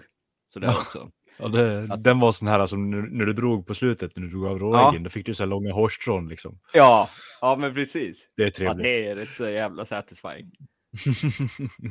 [0.48, 0.72] Sådär Ja.
[0.80, 1.10] också.
[1.38, 4.30] Ja, det, Den var sån här som när, när du drog på slutet, när du
[4.30, 6.58] drog av råäggen, då fick du så här långa hårstrån liksom.
[6.72, 7.08] Ja,
[7.40, 8.28] ja men precis.
[8.36, 8.82] Det är Ja, trevligt.
[8.84, 10.50] det är rätt så jävla satisfying.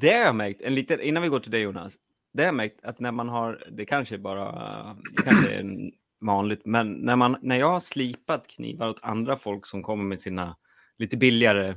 [0.00, 1.94] Det har jag märkt, en liten, innan vi går till dig Jonas.
[2.32, 4.62] Det har jag märkt att när man har, det kanske bara,
[5.16, 5.64] det kanske är
[6.20, 10.20] vanligt, men när, man, när jag har slipat knivar åt andra folk som kommer med
[10.20, 10.56] sina
[10.98, 11.74] lite billigare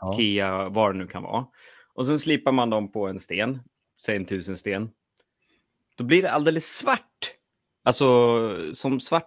[0.00, 0.14] Ja.
[0.18, 1.46] Kia, vad det nu kan vara.
[1.94, 3.58] Och sen slipar man dem på en sten,
[4.04, 4.90] säg en tusen sten.
[5.96, 7.34] Då blir det alldeles svart.
[7.84, 9.26] Alltså som svart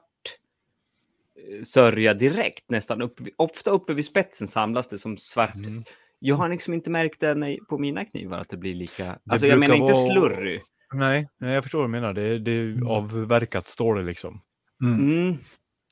[1.50, 3.02] eh, sörja direkt nästan.
[3.02, 5.56] Upp, ofta uppe vid spetsen samlas det som svart.
[5.56, 5.84] Mm.
[6.20, 9.20] Jag har liksom inte märkt det på mina knivar att det blir lika.
[9.30, 10.60] Alltså jag menar inte vara- slurry.
[10.94, 12.14] Nej, jag förstår vad du menar.
[12.14, 14.42] Det är, det är avverkat stål liksom.
[14.84, 15.38] Mm.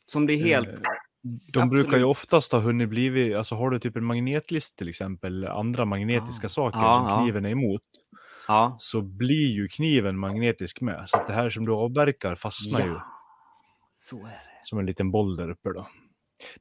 [0.06, 0.82] Som det är helt...
[1.24, 2.06] De brukar ju Absolut.
[2.06, 6.50] oftast ha hunnit blivit, alltså har du typ en magnetlist till exempel, andra magnetiska Ah.
[6.50, 7.82] saker Ja, som kniven är emot,
[8.48, 8.76] Ja.
[8.80, 11.04] så blir ju kniven magnetisk med.
[11.10, 13.04] Så det här som du avverkar fastnar ju ja.
[13.94, 14.40] Så är det.
[14.64, 15.88] som en liten boll där uppe då.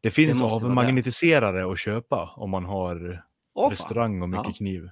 [0.01, 3.22] Det finns vara avmagnetiserare att köpa om man har
[3.55, 3.70] fan.
[3.70, 4.53] restaurang och mycket Ja.
[4.53, 4.90] kniv.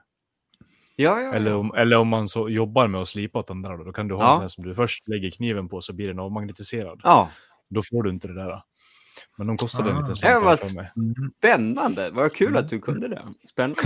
[0.97, 3.85] Ja, ja, Eller om, eller om man så jobbar med att slipa åt andra, då,
[3.85, 4.29] då kan du ha Ja.
[4.29, 7.01] en sån här som du först lägger kniven på så blir den avmagnetiserad.
[7.05, 7.31] ja.
[7.69, 8.63] Då får du inte det där.
[9.39, 10.01] Men de kostade en Ah.
[10.09, 10.91] liten Ja, slant för mig.
[11.39, 12.11] Spännande.
[12.11, 13.23] Vad kul att du kunde det.
[13.49, 13.81] Spännande.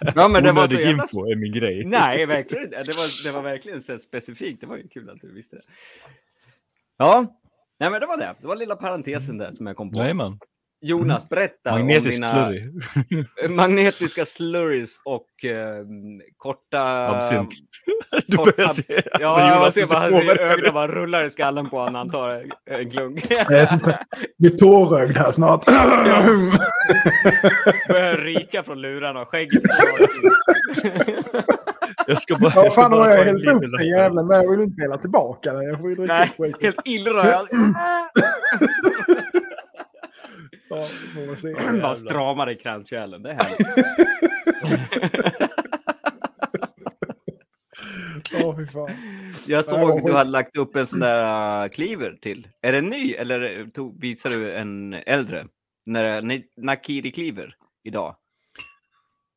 [0.14, 1.02] Ja, men det var så jävla...
[1.02, 1.84] info är min grej.
[1.86, 2.70] Nej, verkligen.
[2.70, 4.60] Det var, det var verkligen så specifikt.
[4.60, 5.62] Det var ju kul att du visste det.
[6.96, 7.26] Ja,
[7.80, 8.34] nej, men det var det.
[8.40, 9.98] Det var lilla parentesen där som jag kom på.
[9.98, 10.38] Jajamän.
[10.84, 12.72] Jonas, berätta Magnetisk om dina slurry.
[13.48, 15.84] magnetiska slurries och eh,
[16.36, 17.08] korta...
[17.08, 17.48] Absint.
[18.26, 18.94] Du Kort börjar se.
[18.96, 21.94] alltså, Ja, Jonas jag ser bara han ser ögonen bara rullar i skallen på honom.
[21.94, 23.26] Han tar en klunk.
[23.30, 23.88] Jag är sånt
[24.38, 25.64] blir tårögd här snart.
[27.88, 29.62] Börjar ryka från lurarna och skägget
[32.06, 34.44] Jag ska bara, Ja, fan, har jag hällt upp den jävlen med.
[34.44, 35.62] Jag vill inte hälla tillbaka den.
[35.62, 37.46] Jag får ju dricka Nej, helt illröd.
[40.76, 41.80] Ja, får man se.
[41.82, 43.22] Bara stramar i kranskärlen.
[43.22, 43.86] Det är härligt.
[48.72, 48.90] Fan.
[49.46, 52.48] Jag såg att du hade lagt upp en sån där uh, cleaver till.
[52.60, 55.46] Är den ny eller tog, visar du en äldre?
[55.86, 58.16] När, ni- Nakiri cleaver idag.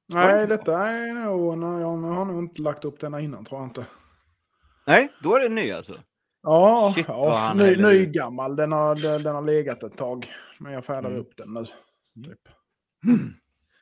[0.08, 1.58] Nej, detta är nog...
[1.82, 3.86] Jag har nog inte lagt upp denna innan, tror jag inte.
[4.88, 5.94] Nej, då är den ny alltså.
[6.44, 8.56] Ja, Shit, ja ny, ny gammal.
[8.56, 10.32] Den har, den, den har legat ett tag.
[10.60, 11.22] Men jag färdar Mm.
[11.22, 11.66] upp den nu.
[12.30, 12.40] Typ.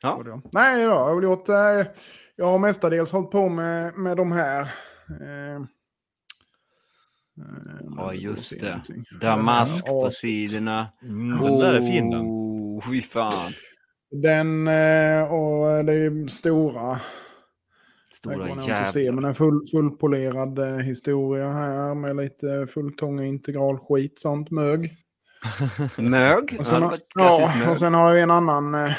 [0.02, 0.16] Ja.
[0.16, 0.42] Gjorde jag.
[0.52, 1.48] Nej, då, jag har gjort...
[1.48, 1.86] Eh,
[2.36, 4.60] jag har mestadels hållit på med, med de här.
[5.20, 5.62] Eh, eh,
[7.96, 8.66] Ja, just det.
[8.70, 9.04] någonting.
[9.20, 10.86] Damask Ja, på sidorna.
[11.02, 12.20] Mm, den där är fin den.
[12.20, 13.52] Oh, fy fan.
[14.10, 16.92] Den eh, och det är stora.
[18.10, 19.20] Det Stora går nog inte att se, jävlar.
[19.22, 24.96] men en full, fullpolerad eh, historia här med lite fulltånga integral skit, sånt mög.
[25.98, 26.56] Mög.
[26.60, 27.68] Och sen, Ja, har, det ja, mög.
[27.70, 28.90] och sen har jag en annan eh,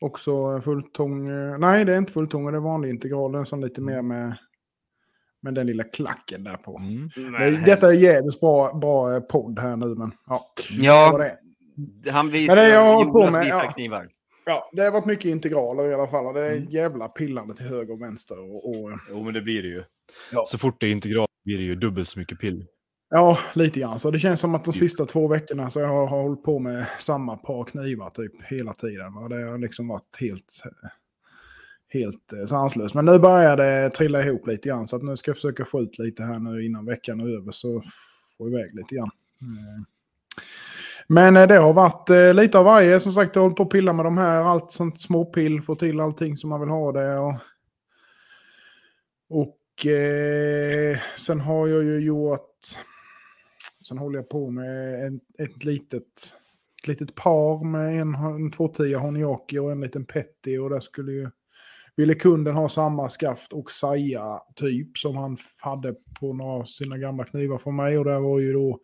[0.00, 1.28] också fulltång.
[1.28, 3.32] Eh, nej, det är inte fulltång, det är vanlig integral.
[3.32, 4.36] Den som lite mer med,
[5.42, 6.78] med den lilla klacken där på.
[6.78, 7.10] Mm.
[7.38, 10.46] Det, detta är jävligt bra, bra eh, podd här nu, men ja.
[10.68, 11.18] det Ja,
[12.04, 12.10] det.
[12.10, 13.72] han visar, Men det jag har på med, visar ja.
[13.72, 14.08] knivar.
[14.48, 16.34] Ja, det har varit mycket integraler i alla fall.
[16.34, 16.68] Det är Mm.
[16.70, 18.38] jävla pillande till höger och vänster.
[18.38, 19.82] Och, och, Jo, men det blir det ju.
[20.32, 20.44] Ja.
[20.46, 22.66] Så fort det är integral blir det ju dubbelt så mycket pill.
[23.08, 24.00] Ja, lite grann.
[24.00, 26.58] Så det känns som att de sista två veckorna så jag har, har hållit på
[26.58, 29.14] med samma par knivar typ hela tiden.
[29.14, 29.28] Va?
[29.28, 30.62] Det har liksom varit helt,
[31.88, 32.94] helt eh, sanslöst.
[32.94, 34.86] Men nu börjar det trilla ihop lite grann.
[34.86, 37.50] Så att nu ska jag försöka få ut lite här nu innan veckan är över.
[37.50, 37.82] Så
[38.38, 39.10] få iväg lite grann.
[39.40, 39.84] Mm.
[41.06, 43.00] Men eh, det har varit lite av varje.
[43.00, 44.40] Som sagt, jag håller på att pilla med de här.
[44.40, 47.18] Allt sånt småpill, få till allting som man vill ha det.
[47.18, 47.34] Och,
[49.28, 52.52] och eh, sen har jag ju gjort...
[53.88, 56.02] Sen håller jag på med en, ett litet,
[56.82, 60.58] ett litet par med en, en 210 Honiaki och en liten Petty.
[60.58, 61.30] Och där skulle ju...
[61.96, 66.98] Ville kunden ha samma skaft och saja typ som han hade på några av sina
[66.98, 67.98] gamla knivar från mig.
[67.98, 68.80] Och där var ju då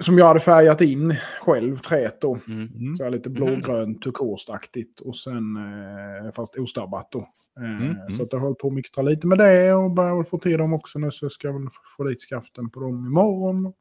[0.00, 2.38] som jag hade färgat in själv, träet då.
[2.48, 2.96] Mm.
[2.96, 7.28] Så lite blågrönt, turkostaktigt och sen eh, fast ostabbat då.
[7.60, 10.38] Eh, Mm, Så att jag håller på att mixtra lite med det och börjar få
[10.38, 13.72] till dem också nu så ska jag väl få dit skaften på dem imorgon.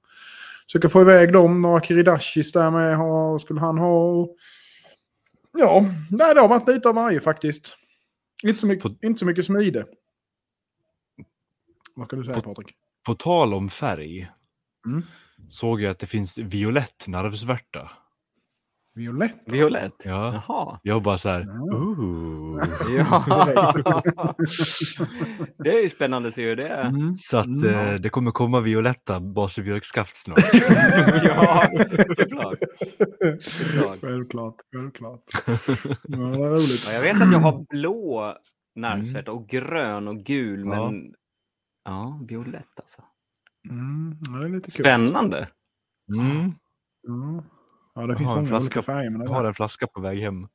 [0.65, 4.27] Försöka få iväg dem, några kiridashis där med har, skulle han ha.
[5.57, 7.75] Ja, nej, det har varit lite av varje faktiskt.
[8.43, 9.85] Inte så mycket, inte så mycket smide.
[11.95, 12.75] Vad ska du säga På- Patrik?
[13.05, 14.31] På tal om färg
[14.85, 15.01] Mm.
[15.49, 17.91] såg jag att det finns violett nervsvärta.
[18.95, 19.36] Violett?
[19.45, 19.93] Violett?
[20.05, 20.43] Ja.
[20.47, 20.79] Jaha.
[20.84, 21.75] Jag bara så här, Ja.
[21.77, 22.63] ooh.
[22.97, 23.73] Ja.
[25.63, 26.86] det är ju spännande att se hur det är.
[26.89, 27.15] Mm.
[27.15, 27.65] Så att Mm.
[27.73, 30.39] eh, det kommer komma violetta baserbjörkskaft snart.
[31.23, 31.63] ja,
[32.17, 32.58] såklart.
[33.41, 33.99] Såklart.
[34.01, 35.23] Självklart, självklart.
[36.08, 36.84] Ja, roligt.
[36.88, 38.34] Ja, jag vet att jag har blå
[38.75, 40.65] nervsvärta och grön och gul, Ja.
[40.89, 41.13] men
[41.86, 43.01] ja, violett alltså.
[43.69, 44.86] Mm, det är lite kul.
[44.86, 45.47] Spännande.
[46.17, 46.51] Mm.
[47.95, 49.10] Ja, ja det finns har en flaska- färger.
[49.10, 50.47] Men det Jag har en flaska på väg hem.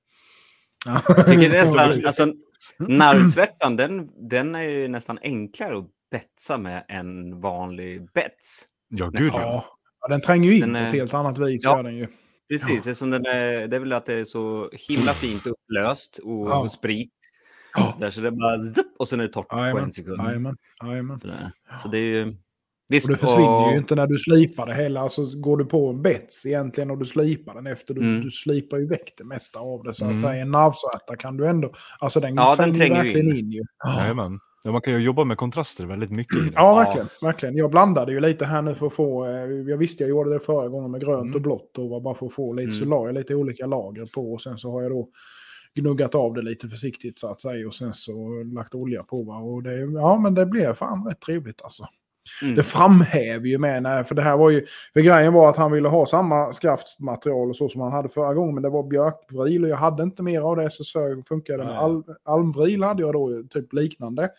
[0.87, 1.03] Ja.
[1.09, 2.33] Jag tycker nästan, alltså,
[2.79, 8.65] nervsvärtan, den, den är ju nästan enklare att betsa med än vanlig bets.
[8.89, 9.41] Ja, gud ja.
[9.41, 9.65] Ja,
[10.01, 11.65] ja, den tränger ju in Den på är- ett helt annat vis.
[11.65, 11.83] Ja.
[11.83, 12.07] Den ju.
[12.49, 16.51] Precis, eftersom den är, det är väl att det är så himla fint upplöst och,
[16.51, 16.61] Ja.
[16.61, 17.13] och sprit.
[17.77, 17.97] Ja.
[17.99, 20.21] Där, så det är bara zipp, och sen är det torrt på en sekund.
[20.23, 21.19] Jajamän, jajamän.
[21.19, 21.53] Sådär.
[21.83, 22.37] Så det är ju...
[22.91, 25.01] Visst, Och det försvinner och- ju inte när du slipar det hela.
[25.01, 27.95] Alltså går du på en bets egentligen och du slipar den efter.
[27.95, 28.21] Du, Mm.
[28.23, 29.95] du slipar ju väck det mesta av det.
[29.95, 30.23] Så att Mm.
[30.23, 31.73] säga en nervsvärta kan du ändå...
[31.99, 33.37] Alltså den Ja, den tränger verkligen in.
[33.37, 33.51] in.
[33.51, 33.63] ju.
[33.99, 34.39] Jajamän.
[34.65, 36.39] Ja, man kan ju jobba med kontraster väldigt mycket.
[36.39, 36.51] i det.
[36.55, 37.57] Ja, verkligen, verkligen.
[37.57, 39.27] Jag blandade ju lite här nu för att få...
[39.27, 41.35] Eh, jag visste jag gjorde det förra gången med grönt Mm.
[41.35, 41.79] och blått.
[41.79, 42.73] Och var bara för att få lite.
[42.73, 42.89] Så Mm.
[42.91, 44.33] la jag lite olika lager på.
[44.33, 45.09] Och sen så har jag då
[45.75, 47.67] gnuggat av det lite försiktigt så att säga.
[47.67, 49.23] Och sen så lagt olja på.
[49.23, 49.37] Va?
[49.39, 51.85] Och det, ja, men det blev fan rätt trevligt alltså.
[52.43, 52.55] Mm.
[52.55, 55.73] Det framhäver ju med, nej, för det här var ju, för grejen var att han
[55.73, 59.65] ville ha samma skaftmaterial och så som han hade förra gången, men det var björkvril
[59.65, 63.03] och jag hade inte mer av det, så, så funkade det med al, almvril hade
[63.03, 64.31] jag då, typ liknande.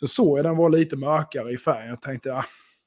[0.00, 2.44] Så såg jag den var lite mörkare i färg, jag tänkte, ja,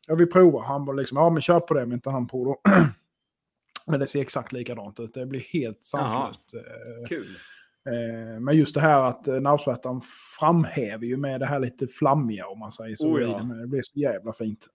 [0.08, 0.62] jag vill prova.
[0.62, 2.72] Han var liksom, ja men kör på det, men inte han på då.
[3.88, 6.54] men det ser exakt likadant ut, det blir helt sanslöst.
[6.54, 7.28] eh, Kul.
[7.90, 10.02] Eh, Men just det här att eh, nervsvärtan
[10.40, 13.08] framhäver ju med det här lite flammiga om man säger så.
[13.08, 13.28] Oh, ja.
[13.38, 14.68] det, men det blir så jävla fint.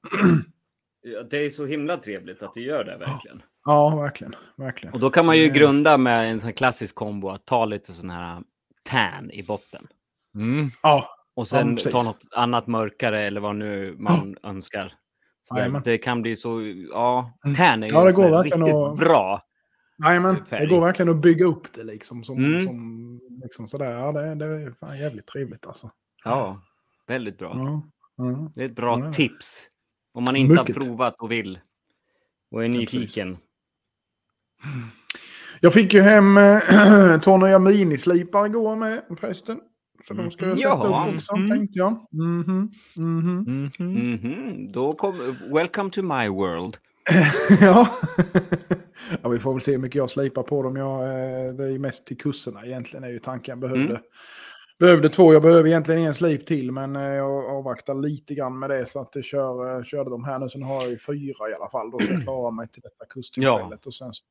[1.03, 3.42] Ja, det är så himla trevligt att du gör det verkligen.
[3.64, 4.35] Ja, verkligen.
[4.57, 4.94] verkligen.
[4.94, 7.64] Och då kan man ju Eh, grunda med en sån här klassisk kombo att ta
[7.64, 8.42] lite sån här
[8.83, 9.87] tan i botten.
[10.35, 10.71] Mm.
[10.83, 11.92] Ja, Och sen precis.
[11.92, 14.92] ta något annat mörkare eller vad nu man önskar.
[15.42, 18.99] Så det, det kan bli så, ja, tan är ju Ja, det går riktigt att-
[18.99, 19.42] bra.
[19.98, 22.24] Nej, men det går verkligen att bygga upp det liksom.
[22.24, 22.62] Som, Mm.
[22.64, 23.90] som, liksom sådär.
[23.90, 25.90] Ja, det, det är fan jävligt trevligt alltså.
[26.24, 26.62] Ja,
[27.06, 27.52] väldigt bra.
[27.54, 27.82] Ja,
[28.16, 28.52] ja.
[28.54, 29.68] Det är ett bra Ja, tips.
[30.14, 30.76] Om man inte Mycket.
[30.76, 31.58] har provat och vill.
[32.50, 33.37] Och är nyfiken.
[35.61, 39.61] Jag fick ju hem äh, två nya minislipar igår med förresten.
[40.08, 41.08] Så de ska jag sätta Jaha.
[41.08, 41.50] upp också, Mhm.
[41.50, 42.06] tänkte jag.
[42.12, 43.70] Mhm, mhm.
[43.78, 44.12] Mhm.
[44.12, 45.14] Mhm, Då kom,
[45.52, 46.76] welcome to my world.
[47.61, 47.88] ja.
[49.29, 50.77] Ja, vi får väl se hur mycket jag slipar på dem.
[50.77, 53.61] Jag, eh, det är mest till kurserna egentligen är ju tanken.
[53.61, 54.03] Behövde, Mm.
[54.79, 58.71] behövde två, jag behöver egentligen en slip till men eh, jag avvaktar lite grann med
[58.71, 60.49] det så att jag kör, eh, körde de här nu.
[60.49, 61.91] Sen har jag ju fyra i alla fall.
[61.91, 63.05] Då ska jag klara mig till detta.
[63.87, 64.25] Och sen så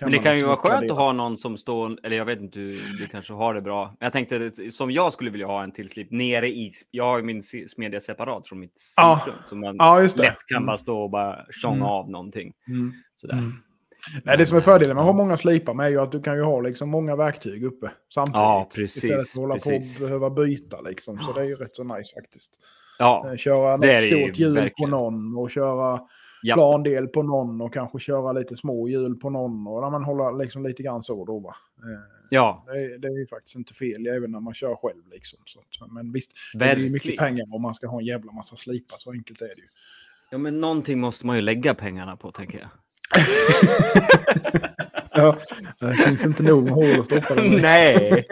[0.00, 2.40] Men det kan ju liksom vara skönt att ha någon som står, eller jag vet
[2.40, 3.84] inte, du, du kanske har det bra.
[3.86, 7.18] Men jag tänkte som jag skulle vilja ha en till slip nere i, jag har
[7.18, 9.20] ju min smedja separat från mitt Ja.
[9.24, 9.42] sliprum.
[9.44, 10.16] Så man Ja, det.
[10.16, 10.66] lätt kan Mm.
[10.66, 11.86] bara stå och bara tjonga Mm.
[11.88, 12.52] av någonting.
[12.68, 12.92] Mm.
[13.16, 13.34] Sådär.
[13.34, 13.52] Mm.
[14.24, 16.22] Nej, det som är fördelen med att ha många slipar med är ju att du
[16.22, 18.36] kan ju ha liksom många verktyg uppe samtidigt.
[18.36, 19.98] Ja, precis, Istället för att hålla precis.
[19.98, 21.18] på och behöva byta liksom.
[21.18, 22.58] Så det är ju rätt så nice faktiskt.
[22.98, 24.90] Ja, Eh, Köra det är något det stort hjul verkligen.
[24.90, 26.00] på någon och köra
[26.42, 26.54] ja.
[26.54, 29.66] plandel på någon och kanske köra lite små hjul på någon.
[29.66, 31.56] Och när man håller liksom lite grann så då va.
[31.78, 35.02] Eh, ja, Det är, det är ju faktiskt inte fel även när man kör själv
[35.12, 35.38] liksom.
[35.44, 37.18] Så, men visst, det blir ju mycket verkligen.
[37.18, 38.96] pengar om man ska ha en jävla massa slipar.
[38.98, 39.68] Så enkelt är det ju.
[40.30, 42.68] Ja, men någonting måste man ju lägga pengarna på, tänker jag.
[45.16, 45.36] Ja,
[45.80, 47.60] det finns inte nog med hål att stoppa dem i.
[47.60, 48.24] Nej!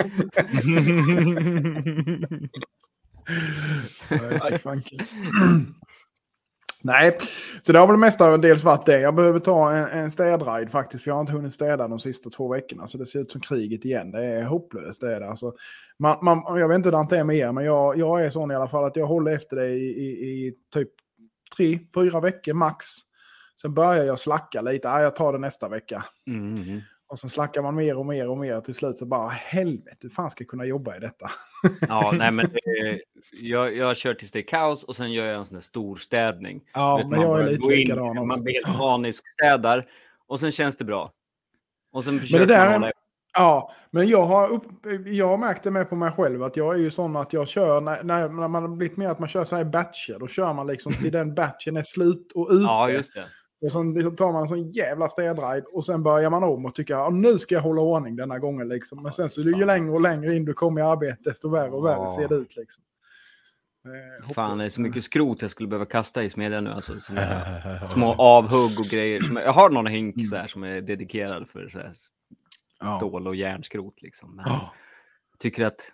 [4.09, 4.51] Nej.
[6.85, 7.19] Nej,
[7.63, 9.01] så det har väl mestadels varit det.
[9.01, 12.31] Jag behöver ta en, en städride faktiskt, för jag har inte hunnit städa de sista
[12.31, 12.87] två veckorna.
[12.87, 14.11] Så det ser ut som kriget igen.
[14.11, 15.01] Det är hopplöst.
[15.01, 15.29] Det är det.
[15.29, 15.53] Alltså,
[15.99, 18.51] man, man, jag vet inte hur det är med er, men jag, jag är sån
[18.51, 20.89] i alla fall att jag håller efter det i, i, i typ
[21.57, 22.87] tre, fyra veckor max.
[23.61, 24.91] Sen börjar jag slacka lite.
[24.91, 26.05] Ah, jag tar det nästa vecka.
[26.27, 26.81] Mm.
[27.13, 28.61] Och sen slackar man mer och mer och mer.
[28.61, 31.31] Till slut så bara helvete, hur fan ska jag kunna jobba i detta?
[31.89, 32.97] Ja, nej men eh,
[33.33, 35.97] jag, jag kör tills det är kaos och sen gör jag en sån här stor
[35.97, 36.61] städning.
[36.75, 38.25] Ja, Vet, men man jag är lite likadan också.
[38.25, 39.87] Man blir manisk städar
[40.27, 41.13] och sen känns det bra.
[41.93, 42.93] Och sen det försöker där man hålla...
[43.35, 44.65] Ja, men jag har, upp,
[45.07, 47.49] jag har märkt det med på mig själv att jag är ju sån att jag
[47.49, 50.53] kör, när, när man har blivit mer att man kör så här batcher, då kör
[50.53, 52.65] man liksom till den batchen är slut och ute.
[52.65, 53.25] Ja, just det.
[53.63, 56.75] Och så liksom tar man en sån jävla städride och sen börjar man om och
[56.75, 58.69] tycker att nu ska jag hålla ordning denna gången.
[58.69, 59.03] Liksom.
[59.03, 61.85] Men sen så ju längre och längre in du kommer i arbete, desto värre och
[61.85, 62.17] värre Ja.
[62.19, 62.57] ser det ut.
[62.57, 62.85] Liksom.
[64.25, 66.71] Eh, Fan, det är så mycket skrot jag skulle behöva kasta i smedjan nu.
[66.71, 66.93] Alltså,
[67.89, 69.23] små avhugg och grejer.
[69.45, 71.93] Jag har någon hink så här, som är dedikerad för så här,
[72.99, 74.03] stål och järnskrot.
[74.03, 74.37] Liksom.
[74.37, 74.73] Men Ja.
[75.33, 75.93] jag tycker att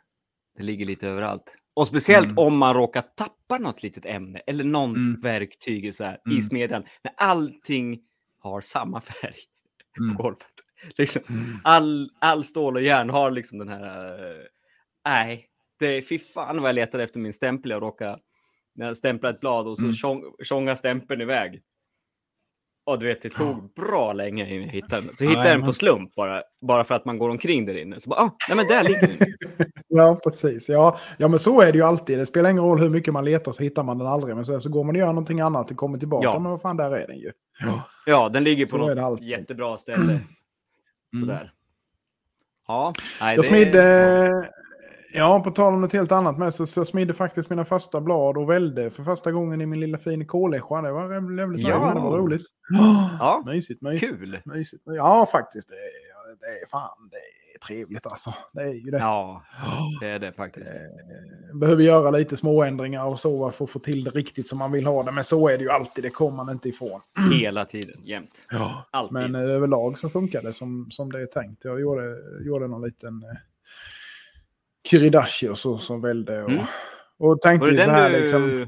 [0.57, 1.57] det ligger lite överallt.
[1.79, 2.39] Och speciellt Mm.
[2.39, 5.21] om man råkar tappa något litet ämne eller någon Mm.
[5.21, 6.43] verktyg så här, i Mm.
[6.43, 6.85] smedjan.
[7.05, 8.01] När allting
[8.39, 9.35] har samma färg
[9.99, 10.17] Mm.
[10.17, 10.47] på golvet.
[10.99, 11.59] Liksom, Mm.
[11.65, 14.15] all, all stål och järn har liksom den här...
[14.31, 14.43] eh,
[15.05, 15.47] Nej,
[15.79, 17.71] det fy fan vad jag letade efter min stämpel.
[17.71, 18.19] Jag råkade
[18.75, 19.95] när jag stämplade ett blad och så Mm.
[19.95, 21.63] tjong, tjonga stämpeln iväg.
[22.89, 25.17] Och du vet, det tog bra länge innan jag hittade den.
[25.17, 28.01] Så hittade jag den på slump bara, bara för att man går omkring där inne.
[28.01, 29.27] Så bara, ah, nej men där ligger den.
[29.89, 30.69] Ja, precis.
[30.69, 32.19] Ja, ja, men så är det ju alltid.
[32.19, 34.37] Det spelar ingen roll hur mycket man letar så hittar man den aldrig.
[34.37, 36.25] Men så, så går man och gör någonting annat och kommer tillbaka.
[36.29, 36.39] Ja.
[36.39, 37.33] Men vad fan, där är den ju.
[37.61, 37.83] Ja.
[38.07, 40.21] Ja, den ligger på Så något jättebra ställe.
[41.21, 41.53] Sådär.
[42.69, 44.49] Ja, nej, Jag det- smidde,
[45.19, 48.37] ja på tal om något helt annat med så, så smidde faktiskt mina första blad
[48.37, 50.83] och välde för första gången i min lilla fina kolescha.
[50.83, 51.93] Det var jävligt Ja.
[51.95, 52.43] det var roligt.
[53.19, 54.11] Ja, Mysigt, mysigt.
[54.19, 54.41] kul.
[54.45, 54.83] Mysigt.
[54.87, 55.69] Ja, faktiskt.
[55.69, 58.35] Det är, det är fan, det är trevligt alltså.
[58.53, 58.99] Det är ju det.
[58.99, 59.43] Ja,
[60.01, 60.73] det är det faktiskt.
[60.73, 64.73] Eh, Behöver göra lite småändringar och så för att få till det riktigt som man
[64.73, 65.13] vill ha det.
[65.13, 67.01] Men så är det ju alltid, det kommer man inte ifrån.
[67.41, 68.47] Hela tiden, jämt.
[68.51, 68.89] Ja.
[68.91, 69.13] Alltid.
[69.13, 71.65] Men eh, överlag så funkar det som, som det är tänkt.
[71.65, 73.37] Jag gjorde, gjorde någon liten eh,
[74.85, 76.43] Kiridashi och så som välde.
[76.45, 76.65] Och, Mm.
[77.19, 78.67] och tänkte Var det så den här du, liksom.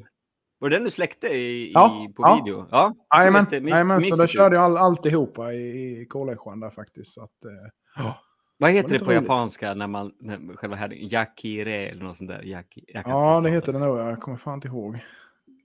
[0.59, 2.43] var det den du släckte i, Ja, i, på ja.
[2.45, 2.67] video?
[2.71, 7.13] Ja, Jajamän, jajamän, så då körde jag all, alltihopa i, i koleschan där faktiskt.
[7.13, 8.13] Så att, eh,
[8.59, 9.23] Vad heter det lite på roligt.
[9.23, 12.43] japanska när man, när själva här, yakire eller något sånt där?
[12.45, 13.99] Yaki, ja, det heter det nog.
[13.99, 14.99] Jag kommer fan inte ihåg.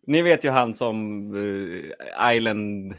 [0.07, 2.93] Ni vet ju han som eh, Island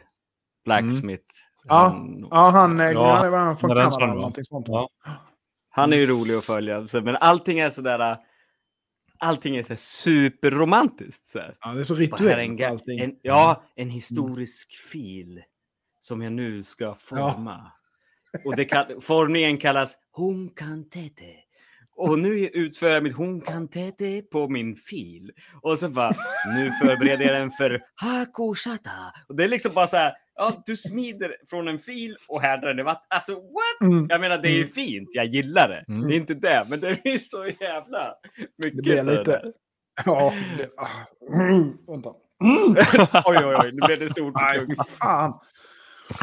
[0.65, 1.25] Blacksmith.
[1.69, 4.45] Ja, Han, Ja, han, eh, Ja, ja, det var han från den Kanada eller någonting
[4.45, 4.67] sånt.
[4.69, 4.89] Ja.
[5.77, 6.87] Han är ju rolig att följa.
[6.93, 8.11] Men allting är sådär...
[8.11, 8.19] eh,
[9.19, 11.27] Allting är så superromantiskt.
[11.27, 11.57] Så här.
[11.61, 13.01] Ja, det är så rituellt allting.
[13.01, 15.43] en, ja, en historisk fil
[16.01, 17.73] som jag nu ska forma.
[18.45, 21.35] Och det kall, formningen kallas honkantete.
[21.97, 25.33] Och nu utför jag mitt honkantete på min fil.
[25.63, 26.13] Och så bara,
[26.57, 28.91] nu förbereder jag den för hakoshata.
[29.29, 32.69] Och det är liksom bara så här, ja, du smider från en fil och härdar
[32.69, 33.07] den i vatten.
[33.11, 33.81] Alltså what?
[33.91, 34.07] Mm.
[34.11, 35.85] Jag menar, det är ju fint, jag gillar det.
[35.93, 36.09] Mm.
[36.09, 38.15] Det är inte det, men det är så jävla
[38.65, 38.77] mycket.
[38.77, 39.53] Det blir lite...
[40.05, 40.69] Ja, det...
[40.77, 42.11] ah, mm, vänta.
[43.25, 44.35] Oj, oj, oj, nu blev det stort.
[44.35, 44.67] Nej,
[44.99, 45.33] fan.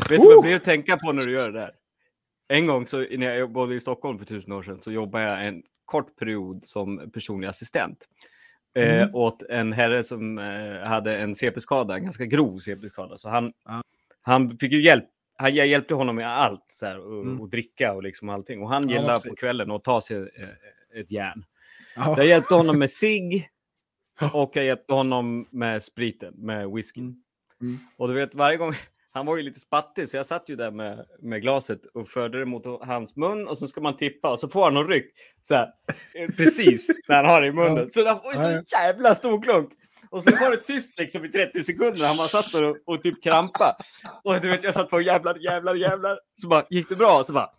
[0.09, 0.43] Vet du vad jag Oh!
[0.43, 1.71] blir att tänka på när du gör det där?
[2.47, 5.47] En gång så, när jag bodde i Stockholm för tusen år sedan så jobbade jag
[5.47, 8.07] en kort period som personlig assistent.
[8.75, 9.15] Eh, Mm.
[9.15, 13.17] åt en herre som eh, hade en CP-skada, en ganska grov CP-skada.
[13.17, 13.81] Så han, Ja.
[14.21, 15.05] han fick ju hjälp.
[15.37, 17.41] Han, jag hjälpte honom med allt, så här, och, Mm.
[17.41, 18.61] och dricka och liksom allting.
[18.61, 19.39] Och han Ja, gillade på precis.
[19.39, 21.45] kvällen att ta sig eh, ett järn.
[21.95, 22.13] Ja.
[22.17, 22.89] Jag hjälpte honom med
[24.19, 24.31] Ja.
[24.33, 27.01] och jag hjälpte honom med spriten, med whisky.
[27.01, 27.15] Mm.
[27.61, 27.79] Mm.
[27.97, 28.73] Och du vet, varje gång,
[29.13, 32.39] han var ju lite spattig så jag satt ju där med, med glaset och förde
[32.39, 35.13] det mot hans mun och så ska man tippa och så får han någon ryck
[35.43, 35.67] så här,
[36.15, 37.91] eh, precis när han har det i munnen.
[37.91, 39.69] Så det var ju så jävla stor klunk.
[40.09, 42.07] Och så var det tyst liksom i 30 sekunder.
[42.07, 43.77] Han bara satt där och, och typ krampa.
[44.23, 46.19] Och du vet, jag satt på jävlar, jävlar, jävlar.
[46.41, 47.49] Så bara gick det bra och så bara,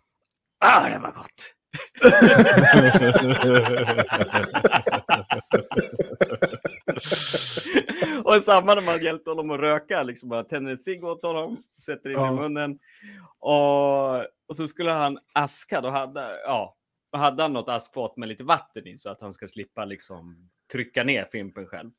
[0.59, 1.53] ah, det var gott.
[8.23, 11.63] och samma när man hjälpte honom att röka, liksom bara tänder en cigg åt honom,
[11.81, 12.33] sätter in Ja.
[12.33, 12.79] i munnen.
[13.39, 14.15] Och,
[14.47, 16.75] och så skulle han aska, då hade, ja,
[17.11, 21.03] hade han något askfat med lite vatten i så att han ska slippa liksom trycka
[21.03, 21.91] ner Fimpen själv.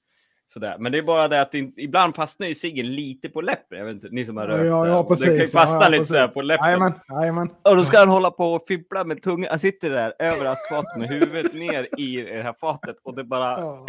[0.49, 0.77] Sådär.
[0.79, 3.79] Men det är bara det att inte- ibland fastnar ju ciggen lite på läppen.
[3.79, 4.67] Jag vet inte, ni som har rökt.
[4.67, 5.53] ja, ja, Det kan ju precis.
[5.53, 6.13] fastna Ja, lite precis.
[6.15, 6.65] så här på läppen.
[6.67, 7.49] Jajamän, jajamän.
[7.63, 9.51] Och då ska han hålla på och fippla med tungan.
[9.51, 13.61] Han sitter där över askfatet med huvudet ner i det här fatet och det bara
[13.61, 13.87] Ja,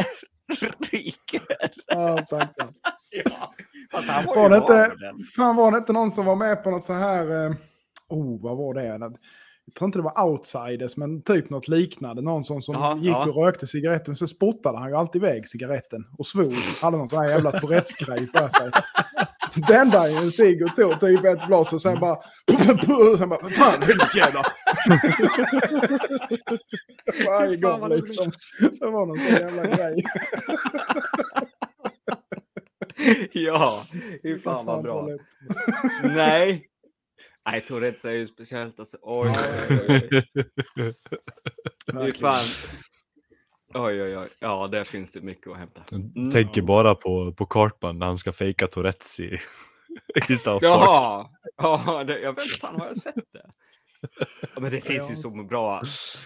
[0.91, 1.41] ryker.
[1.87, 2.73] ja stackarn.
[3.25, 3.53] Ja,
[3.91, 5.19] fast han var Var det, inte, den.
[5.35, 7.45] fan var det inte någon som var med på något så här...
[7.45, 7.51] Eh,
[8.09, 9.17] oh, vad var det?
[9.67, 12.21] Jag tror inte det var outsiders, men typ något liknande.
[12.21, 13.29] Någon som, som Jaha, gick ja.
[13.29, 16.81] och rökte cigaretten, så spottade han ju alltid iväg cigaretten och svor.
[16.81, 18.71] Hade någon sån här jävla Tourettes-grej för sig.
[19.49, 22.17] Så tände han ju en cigg och tog typ ett blås och sen bara...
[23.19, 24.43] Han bara, fan helvete
[27.25, 28.31] Varje Fan, vad gång liksom.
[28.79, 30.03] Det var någon sån jävla grej.
[33.31, 33.83] Ja,
[34.23, 35.07] hur fan vad bra.
[36.03, 36.65] Nej.
[37.51, 38.79] Nej, Tourettes är ju speciellt.
[38.79, 38.97] Alltså.
[39.01, 39.99] Oj, oj,
[40.77, 40.93] oj,
[41.93, 42.13] oj.
[42.13, 42.45] Fan.
[43.73, 44.29] Oj, oj, oj.
[44.39, 45.83] Ja, där finns det mycket att hämta.
[45.89, 49.39] Jag tänker bara på, på Cartman när han ska fejka Tourettes i,
[50.29, 50.83] i South Park.
[50.83, 53.51] Jaha, ja, det, jag vet fan har jag sett det?
[54.41, 55.81] Ja, men det finns ju så bra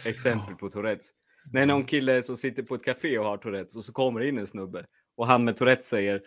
[0.05, 1.09] exempel på Tourettes.
[1.53, 4.37] När någon kille som sitter på ett café och har Tourettes och så kommer in
[4.37, 4.85] en snubbe
[5.17, 6.21] och han med Tourettes säger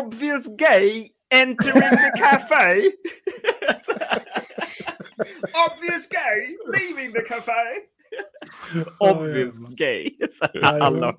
[0.00, 2.82] Obvious gay entering the café.
[5.54, 7.80] Obvious gay leaving the café.
[9.00, 10.14] Obvious gay.
[10.62, 11.14] Alla.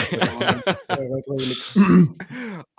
[0.00, 0.16] Det
[0.88, 1.58] är rätt roligt.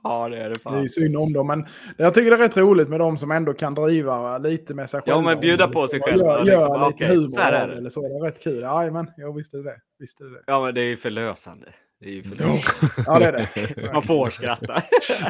[0.03, 0.89] Ja, det är det Det är fan.
[0.89, 1.65] synd om dem, men
[1.97, 5.01] jag tycker det är rätt roligt med de som ändå kan driva lite med sig
[5.05, 5.30] Ja, själva.
[5.32, 7.74] men bjuda på sig själva, Gör, liksom, gör lite okej, humor så här är det.
[7.78, 8.01] Eller så.
[8.01, 8.61] Det är rätt kul.
[8.61, 9.76] Jajamän, jag visste det.
[9.99, 10.41] Visste det.
[10.47, 11.67] Ja, men det är ju förlösande.
[11.99, 12.61] Det är ju förlösande.
[13.05, 13.32] Ja, det är
[13.76, 13.91] det.
[13.93, 14.82] Man får skratta.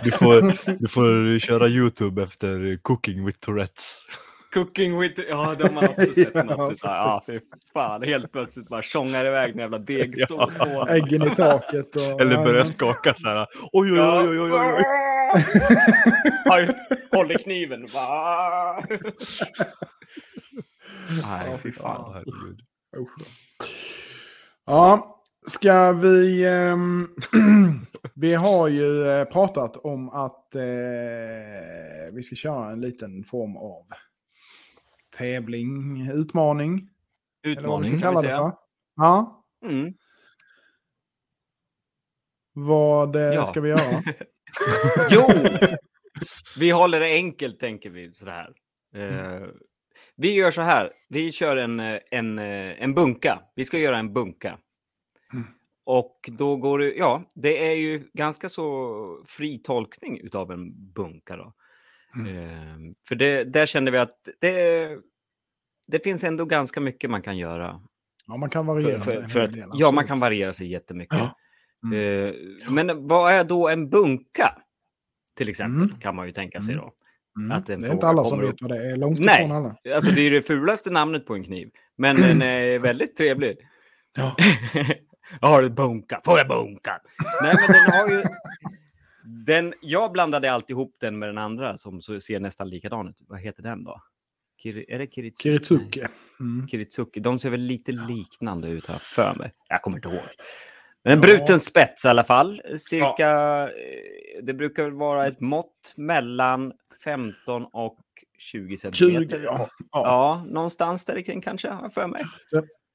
[0.04, 0.42] Du får,
[0.80, 4.02] du får köra YouTube efter Cooking with Tourettes.
[4.54, 5.20] Cooking with...
[5.30, 6.78] Ja, de har också sett Ja, något.
[6.82, 7.40] Ja, fy
[7.74, 8.04] fan.
[8.04, 10.50] Helt plötsligt bara tjongar iväg en jävla degstål.
[10.90, 11.96] Äggen i taket.
[11.96, 13.48] Och, Eller börjar ja, skaka så här.
[13.72, 14.84] Oj, oj, oj, oj, oj, oj.
[16.46, 16.66] Ja,
[17.18, 17.88] Håller kniven.
[17.94, 18.84] Va?
[21.24, 22.14] Nej, fy Ja, fan.
[22.14, 22.60] herregud.
[24.66, 26.46] Ja, ska vi...
[26.48, 27.08] ehm,
[28.16, 30.62] vi har ju eh, pratat om att eh,
[32.14, 33.86] vi ska köra en liten form av
[35.18, 36.90] tävling, utmaning.
[37.44, 38.38] Utmaning kan vi det säga.
[38.38, 38.54] för.
[38.96, 39.94] Ja, Mm.
[42.54, 43.46] vad eh, Ja.
[43.46, 44.04] ska vi göra?
[45.12, 45.28] Jo!
[46.58, 48.14] Vi håller det enkelt, tänker vi.
[48.14, 48.54] Sådär.
[48.96, 49.48] Eh,
[50.16, 50.92] vi gör så här.
[51.10, 53.42] Vi kör en, eh, en, eh, en bunka.
[53.56, 54.60] Vi ska göra en bunka.
[55.34, 55.48] Mm.
[55.84, 56.94] Och då går det...
[56.94, 61.36] Ja, det är ju ganska så fri tolkning utav en bunka.
[61.38, 61.54] Då.
[62.16, 62.38] Mm.
[62.38, 64.88] Eh, för det, där kände vi att det,
[65.88, 67.82] det finns ändå ganska mycket man kan göra.
[68.28, 70.68] Ja, man kan För, variera sig för, en för del, ja, man kan variera sig
[70.68, 71.18] jättemycket.
[71.20, 71.36] Ja.
[71.86, 72.26] Mm.
[72.28, 72.34] Eh,
[72.72, 74.58] men vad är då en bunka?
[75.38, 76.00] Till exempel, Mm.
[76.00, 76.86] kan man ju tänka sig Mm.
[76.86, 76.94] då.
[77.42, 77.52] Mm.
[77.58, 78.62] att en det är inte alla som vet upp.
[78.62, 78.98] vad det är.
[78.98, 79.44] Långt Nej.
[79.44, 79.76] ifrån alla.
[79.96, 81.70] Alltså det är det fulaste namnet på en kniv.
[81.98, 83.58] Men den är väldigt trevlig.
[84.18, 84.36] Ja.
[85.42, 86.22] jag har ett bunka.
[86.26, 87.02] Får jag bunka?
[87.44, 88.24] Nej, men den har ju...
[89.46, 93.16] Den, jag blandade alltid ihop den med den andra som så ser nästan likadan ut.
[93.20, 94.02] Vad heter den då?
[94.64, 95.08] Kiri, är det?
[95.14, 96.00] Kiritsuki.
[96.00, 96.10] Nej,
[96.40, 96.68] Mm.
[96.68, 97.20] Kiritsuki.
[97.20, 99.54] De ser väl lite liknande ut här för mig.
[99.70, 100.24] Jag kommer inte ihåg.
[101.04, 102.62] Men en bruten spets i alla fall.
[102.80, 103.30] Cirka,
[103.64, 106.74] eh, det brukar väl vara ett mått mellan
[107.04, 108.00] 15 och
[108.38, 109.36] 20 centimeter.
[109.38, 109.68] 20, ja.
[109.78, 109.88] ja.
[109.92, 112.24] Ja, någonstans där kring kanske, har jag för mig.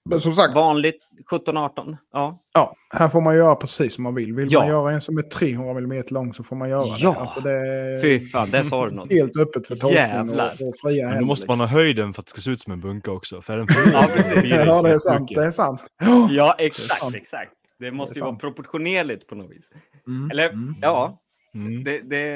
[0.08, 0.98] Men som sagt, Vanligt
[1.30, 1.96] 17-18.
[2.12, 2.42] Ja.
[2.54, 4.32] ja, här får man göra precis som man vill.
[4.34, 4.60] Vill Ja.
[4.60, 7.10] man göra en som är 300 mm lång så får man göra Ja.
[7.12, 7.20] det.
[7.20, 9.12] Alltså det är Fy fan, där sa du något.
[9.12, 10.52] helt öppet för tolkning Jävlar.
[10.60, 11.60] och, och fria Men då måste man liksom.
[11.68, 13.42] ha höjden för att det ska se ut som en bunka också.
[13.42, 14.44] För den Ja, precis.
[14.50, 15.30] Ja, det är sant.
[15.34, 15.80] Det är sant.
[16.30, 17.52] Ja, Det exakt, exakt.
[17.78, 18.40] Det måste Det ju vara sant.
[18.40, 19.70] proportionerligt på något vis.
[20.06, 20.30] Mm.
[20.30, 20.74] Eller, Mm.
[20.82, 21.18] ja,
[21.54, 21.84] Mm.
[21.84, 22.00] det...
[22.00, 22.32] det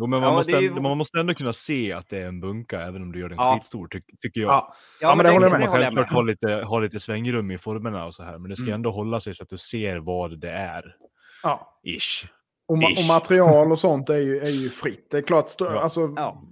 [0.00, 2.08] Jo, men Ja, man, måste, det är ju- ändå- man måste ändå kunna se att
[2.08, 3.54] det är en bunka även om du gör den Ja.
[3.54, 4.50] skitstor, ty tycker jag.
[4.50, 4.72] Ja.
[5.00, 5.66] ja, men det håller jag Man med.
[5.68, 8.62] jag självklart ha lite, ha lite svängrum i formerna och så här, men det ska
[8.64, 8.74] Mm.
[8.74, 10.96] ändå hålla sig så att du ser vad det är.
[11.42, 11.80] Ja.
[11.86, 12.26] Ish.
[12.68, 13.08] Och, ma- och Ish.
[13.08, 15.10] material och sånt är ju, är ju fritt.
[15.10, 15.80] Det är klart, Ja.
[15.80, 16.42] alltså, Ja.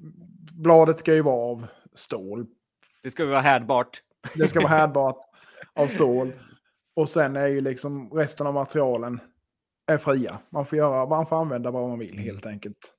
[0.52, 2.46] bladet ska ju vara av stål.
[3.02, 3.88] Det ska vara härdbart.
[4.34, 5.18] Det ska vara härdbart
[5.74, 6.32] av stål.
[6.96, 9.20] Och sen är ju liksom resten av materialen
[9.86, 10.38] är fria.
[10.52, 12.92] Man får, göra, man får använda vad man vill helt enkelt.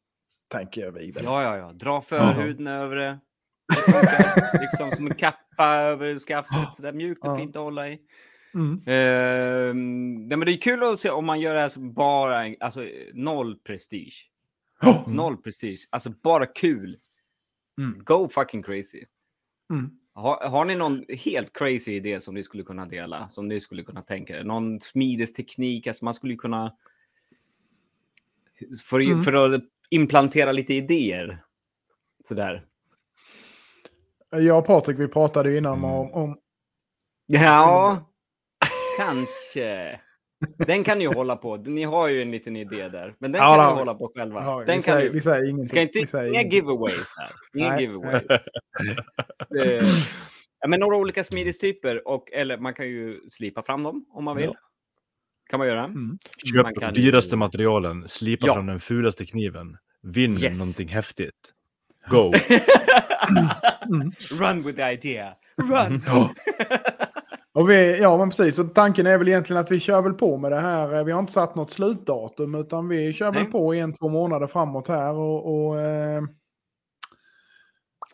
[0.47, 1.23] Tänker vi väl.
[1.23, 1.73] Ja, ja, ja.
[1.73, 3.19] Dra förhuden över det.
[3.75, 6.75] Det liksom som en kappa över skaftet.
[6.75, 7.99] Så där mjukt och fint att hålla i.
[8.53, 8.81] Mm.
[8.85, 12.55] Ehm, nej, men det är kul att se om man gör det här som bara,
[12.59, 14.29] alltså noll prestige.
[14.83, 15.09] Oh!
[15.09, 15.87] Noll prestige.
[15.89, 16.97] Alltså bara kul.
[17.81, 18.03] Mm.
[18.03, 19.03] Go fucking crazy.
[19.71, 19.89] Mm.
[20.13, 23.29] Har, har ni någon helt crazy idé som ni skulle kunna dela?
[23.29, 24.43] Som ni skulle kunna tänka er?
[24.43, 25.87] Någon smidesteknik?
[25.87, 26.73] Alltså man skulle kunna...
[28.85, 29.23] För, Mm.
[29.23, 31.43] för att implantera lite idéer.
[32.27, 32.65] Sådär.
[34.29, 35.89] Jag och Patrik, vi pratade ju innan Mm.
[35.89, 36.37] om, om
[37.27, 38.05] Ja,
[38.97, 39.99] kanske.
[40.57, 41.55] Den kan ni ju hålla på.
[41.57, 43.15] Ni har ju en liten idé där.
[43.19, 44.43] Men den Ja, kan ni hålla på själva.
[44.43, 45.67] Ja, den vi, kan säger, vi säger ingenting.
[45.67, 46.59] Ska inte, vi säger inga ingenting.
[46.59, 47.31] giveaways här.
[47.55, 48.23] Inga giveaways.
[49.59, 49.83] Eh,
[50.59, 54.37] ja, men några olika smidestyper och eller man kan ju slipa fram dem om man
[54.37, 54.45] vill.
[54.53, 54.66] Ja.
[55.49, 55.83] Kan man göra.
[55.83, 56.07] Mm.
[56.07, 56.17] Man
[56.73, 58.53] Köp kan de ju- dyraste materialen, slipa Ja.
[58.53, 60.59] fram den fulaste kniven, vinn Yes.
[60.59, 61.53] någonting häftigt.
[62.09, 62.31] Go!
[63.89, 64.11] Mm.
[64.31, 65.33] Run with the idea.
[65.57, 66.01] Run!
[67.53, 68.55] Och vi, ja, men precis.
[68.55, 70.95] Så tanken är väl egentligen att vi kör väl på med det här.
[70.97, 73.51] Eh, Vi har inte satt något slutdatum, utan vi kör väl Nej.
[73.51, 75.13] på en, två månader framåt här.
[75.13, 76.21] Och, och eh,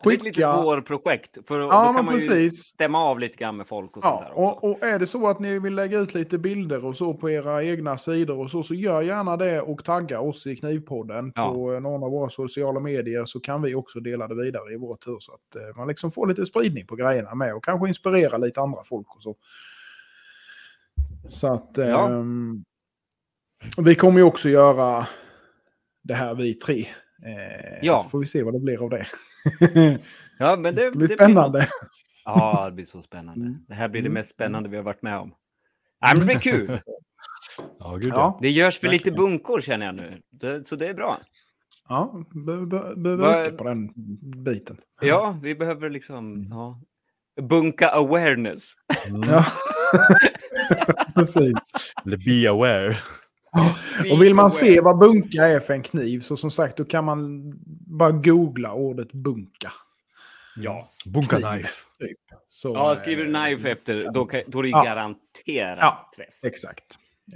[0.04, 0.62] Det är ett litet skicka...
[0.62, 1.38] vårprojekt.
[1.48, 2.52] För då, Ja, då kan man ju precis.
[2.64, 4.66] stämma av lite grann med folk och sånt Ja, där också.
[4.66, 7.30] och, och är det så att ni vill lägga ut lite bilder och så på
[7.30, 11.52] era egna sidor och så, så gör gärna det och tagga oss i Knivpodden Ja.
[11.52, 14.76] på eh, någon av våra sociala medier så kan vi också dela det vidare i
[14.76, 17.88] vår tur så att eh, man liksom får lite spridning på grejerna med och kanske
[17.88, 19.36] inspirera lite andra folk och så.
[21.28, 22.08] Så att Ja.
[22.08, 22.64] ehm,
[23.78, 25.06] vi kommer ju också göra
[26.02, 26.86] det här vi tre.
[27.24, 28.02] Eh, Ja.
[28.04, 29.06] Så får vi se vad det blir av det.
[30.38, 31.58] Ja, men det, det blir det spännande.
[31.58, 31.68] något.
[32.24, 33.46] Ja, det blir så spännande.
[33.46, 33.58] Mm.
[33.68, 34.14] Det här blir det Mm.
[34.14, 35.34] mest spännande vi har varit med om.
[36.00, 36.80] Ja, men det blir kul.
[37.78, 38.38] Ja, gud Ja.
[38.42, 40.20] Det görs för lite bunkor känner jag nu.
[40.30, 41.18] Det, så det är bra.
[41.88, 43.90] Ja, be- be- behöver Vad- öka på den
[44.44, 44.76] biten.
[45.00, 46.80] Ja, vi behöver liksom ja,
[47.42, 48.72] bunka awareness.
[49.08, 49.22] Mm.
[49.30, 49.46] Ja.
[51.14, 51.54] Precis.
[52.06, 52.96] Eller be aware.
[54.12, 57.04] Och vill man se vad bunka är för en kniv så som sagt då kan
[57.04, 57.52] man
[57.86, 59.72] bara googla ordet bunka.
[60.56, 61.46] Ja, Bunka Kniv.
[61.52, 61.68] knife.
[61.98, 62.18] Typ.
[62.48, 64.82] Så, ja skriver du eh, knife efter, då, kan, då är det Ja.
[64.84, 66.10] garanterat Ja.
[66.16, 66.34] träff.
[66.42, 66.84] Exakt.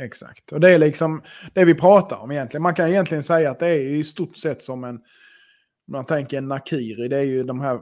[0.01, 0.53] Exakt.
[0.53, 1.23] Och det är liksom
[1.55, 2.63] det vi pratar om egentligen.
[2.63, 5.01] Man kan egentligen säga att det är i stort sett som en...
[5.89, 7.81] Man tänker en nakiri, det är ju de här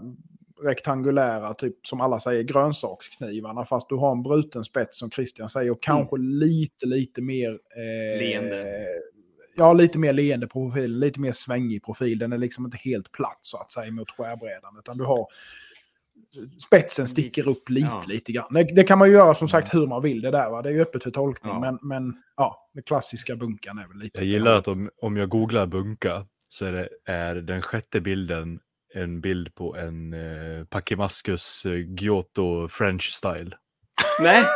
[0.63, 3.65] rektangulära, typ som alla säger, grönsaksknivarna.
[3.65, 7.51] Fast du har en bruten spets som Christian säger och kanske lite, lite mer...
[7.51, 8.87] Eh, Leende.
[9.59, 12.19] Ja, lite mer leende på profilen, lite mer svängig profil.
[12.19, 14.79] Den är liksom inte helt platt så att säga mot skärbrädan.
[14.79, 15.27] Utan du har...
[16.67, 18.05] Spetsen sticker upp lite, Ja.
[18.09, 18.55] lite grann.
[18.55, 20.51] Det, det kan man ju göra som sagt hur man vill det där.
[20.51, 20.63] Va?
[20.63, 21.53] Det är ju öppet för tolkning.
[21.53, 21.61] Ja.
[21.61, 24.19] Men, men ja, den klassiska bunkan är väl lite...
[24.19, 28.61] Jag gillar att om, om jag googlar bunka så är, det, är den sjätte bilden
[28.95, 33.51] en bild på en eh, Pakimaskus eh, Giotto French style.
[34.21, 34.43] Nej.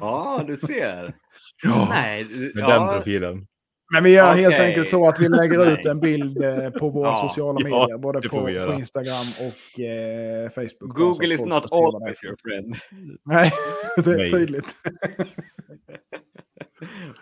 [0.00, 1.14] Ja, du ser.
[1.62, 1.86] Ja.
[1.90, 3.46] Nej, Med ja, den profilen.
[3.92, 4.66] Men vi gör helt Okej.
[4.66, 7.28] enkelt så att vi lägger ut en bild eh, på våra Ja.
[7.28, 7.98] sociala Ja, medier.
[7.98, 8.72] Både på, på.
[8.74, 10.96] Instagram och eh, Facebook.
[10.96, 12.76] Google is not always your friend.
[13.24, 13.52] Nej,
[14.04, 14.76] det är tydligt.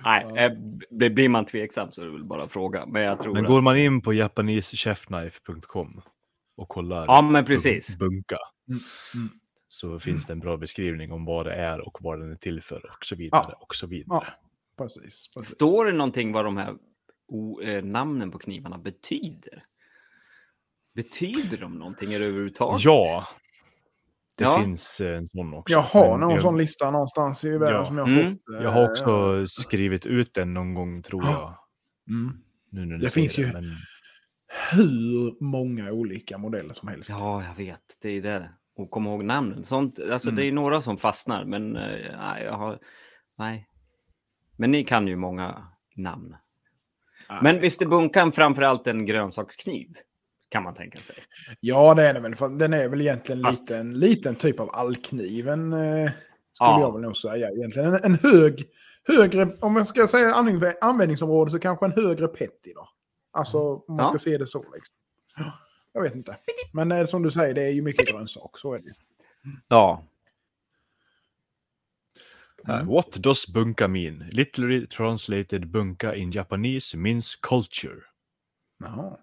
[0.06, 0.52] Nej, eh,
[0.90, 2.86] blir blir man tveksam så är det väl bara att fråga.
[2.86, 3.48] Men jag tror Men att...
[3.50, 6.02] går man in på japanesechefknife.com
[6.56, 7.96] och kollar Ja, men precis.
[7.98, 8.38] bunka
[8.68, 8.80] Mm,
[9.14, 9.28] mm.
[9.68, 12.62] så finns det en bra beskrivning om vad det är och vad den är till
[12.62, 13.46] för och så vidare.
[13.48, 13.58] Ja.
[13.60, 14.34] Och så vidare.
[14.76, 15.28] Ja, precis.
[15.36, 15.54] precis.
[15.54, 16.74] Står det någonting vad de här
[17.28, 19.62] o, eh, namnen på knivarna betyder?
[20.94, 22.84] Betyder de någonting överhuvudtaget?
[22.84, 23.26] Ja,
[24.38, 24.60] det Ja.
[24.62, 25.72] finns eh, en sån också.
[25.72, 27.86] Jag har någon jag, sån lista någonstans i världen Ja.
[27.86, 28.32] som jag har Mm.
[28.32, 28.54] fått.
[28.56, 31.58] eh, Jag har också skrivit ut den någon gång tror jag.
[32.08, 32.36] Mm.
[32.70, 33.64] Nu när Det finns ju- Men...
[34.72, 37.10] Hur många olika modeller som helst.
[37.10, 37.80] Ja, jag vet.
[38.02, 38.50] Det är det.
[38.76, 39.64] Och kom ihåg namnen.
[39.64, 40.36] Sånt, alltså, Mm.
[40.36, 42.78] Det är några som fastnar, men eh, nej, jag har...
[43.38, 43.68] Nej.
[44.56, 45.66] Men ni kan ju många
[45.96, 46.36] namn.
[47.28, 47.38] Nej.
[47.42, 49.88] Men visst är bunkan framförallt en grönsakskniv?
[50.48, 51.16] Kan man tänka sig.
[51.60, 52.34] Ja, det är den väl.
[52.34, 55.72] För den är väl egentligen Fast- lite, en liten typ av allkniven.
[55.72, 55.78] Eh,
[56.10, 56.80] skulle Ja.
[56.80, 57.94] jag väl nog säga egentligen.
[57.94, 58.68] En, en hög,
[59.04, 62.88] högre, om jag ska säga använd- användningsområde så kanske en högre petty då.
[63.32, 64.08] Alltså om man Ja.
[64.08, 64.58] ska se det så.
[64.74, 64.94] Liksom.
[65.36, 65.52] Ja,
[65.92, 66.36] Jag vet inte.
[66.72, 68.58] Men eh, som du säger, det är ju mycket grönsak.
[68.58, 68.92] Så är det.
[69.68, 70.02] Ja.
[72.64, 74.24] Här, What does bunka mean?
[74.32, 78.00] Literally translated bunka in Japanese means culture.
[78.78, 79.16] Jaha.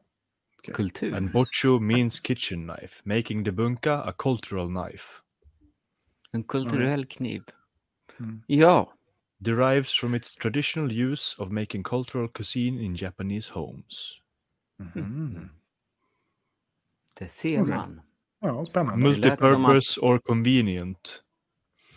[0.71, 1.15] Kultur.
[1.15, 5.03] And bochu means kitchen knife, making the bunka a cultural knife.
[6.33, 7.43] En kulturell kniv.
[8.19, 8.43] Mm.
[8.47, 8.93] Ja.
[9.39, 14.19] Derives from its traditional use of making cultural cuisine in Japanese homes.
[14.79, 15.49] Mhm.
[17.19, 17.75] Det ser Okej.
[17.75, 18.01] man.
[18.41, 19.03] Ja, spännande.
[19.03, 21.23] Multipurpose or convenient.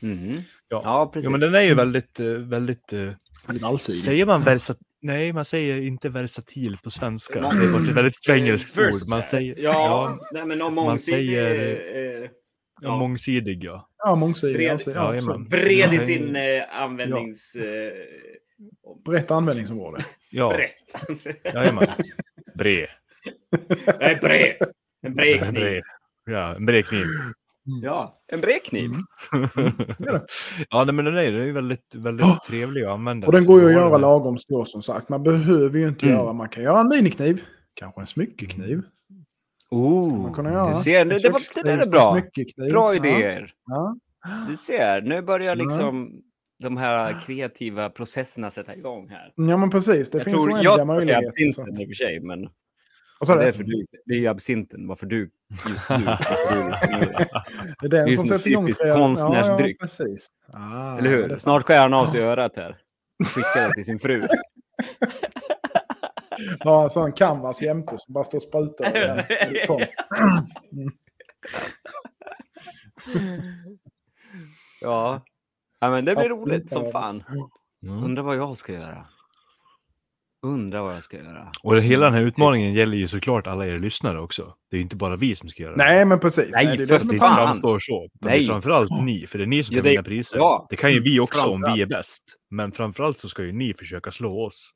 [0.01, 0.33] Mhm.
[0.69, 0.81] Ja.
[0.85, 1.25] Ja, precis.
[1.25, 2.93] Jo, men den är ju väldigt, eh, väldigt...
[2.93, 3.13] eh,
[3.47, 3.99] Väldigt allsidig.
[3.99, 4.79] Säger man versat...
[5.07, 7.41] Nej, man säger inte versatil på svenska.
[7.41, 8.87] Nå- Det är ett väldigt svengelskt Eh, ord.
[8.93, 9.11] versatile.
[9.11, 9.55] Man säger...
[9.59, 11.27] Ja, Ja, nej, men om man mångsidig...
[11.29, 12.31] säger- eh,
[12.81, 12.97] ja.
[12.99, 13.89] mångsidig, ja.
[13.99, 14.57] Ja, mångsidig.
[14.57, 17.55] Bred- Alltså, Ja, ja, bred i sin eh, användnings...
[17.55, 17.93] Eh,
[19.05, 20.05] brett användningsområde.
[20.31, 21.55] Ja, brett.
[21.55, 21.87] jajamän.
[22.55, 22.87] Bre.
[24.01, 24.57] Nej, bred.
[25.07, 25.53] En bred kniv.
[25.53, 25.83] bre.
[26.27, 27.05] Ja, en bred kniv.
[27.83, 28.91] Ja, en bredkniv.
[30.71, 32.39] ja, nej, men den är, ju väldigt, väldigt Ja.
[32.49, 33.27] trevlig att använda.
[33.27, 35.09] Och den går ju att göra den- lagom stor som sagt.
[35.09, 36.19] Man behöver ju inte Mm.
[36.19, 37.43] göra, man kan göra en minikniv.
[37.75, 38.83] Kanske en smyckekniv.
[39.71, 40.37] Oh,
[40.77, 42.21] du ser, det, det, var, det där är bra.
[42.71, 43.53] Bra Ja, idéer.
[43.67, 43.97] Ja.
[44.49, 45.65] Du ser, nu börjar Ja.
[45.65, 46.13] liksom
[46.63, 49.33] de här kreativa processerna sätta igång här.
[49.37, 50.11] ja, men precis.
[50.11, 51.23] Det jag finns tror oändliga jag är möjligheter.
[51.23, 51.29] så
[51.63, 52.49] absinten att- i och för sig, men
[53.19, 53.53] Vad sa det är, du?
[53.53, 54.89] för du, det är ju absinten.
[54.89, 55.31] Varför du
[55.69, 55.97] just nu?
[57.81, 59.77] Det är den Det är som sätter igång konstnärsdryck.
[59.81, 60.27] Ja, ja, precis.
[60.53, 61.39] Ah, eller hur?
[61.39, 62.77] Snart skär han av sig örat här.
[63.25, 64.23] Skickar det till sin fru.
[66.59, 68.93] Ja, en sån canvas jämte som bara står och sprutar.
[74.81, 75.23] ja.
[75.81, 77.25] ja, men det blir roligt som fan.
[78.05, 79.07] Undrar vad jag ska göra.
[80.47, 81.49] Undrar vad jag ska göra.
[81.63, 84.55] Och det, hela den här utmaningen gäller ju såklart alla er lyssnare också.
[84.71, 85.85] Det är ju inte bara vi som ska göra det.
[85.85, 86.51] Nej, men precis.
[86.55, 87.35] Nej, det är för det det fan.
[87.37, 88.05] framstår så.
[88.05, 88.45] Utan Det Nej.
[88.45, 90.37] är framförallt ni, för det är ni som Ja, kan det- vinna priser.
[90.39, 90.67] ja.
[90.71, 92.23] Det kan ju vi också om vi är bäst.
[92.51, 94.71] Men framförallt så ska ju ni försöka slå oss.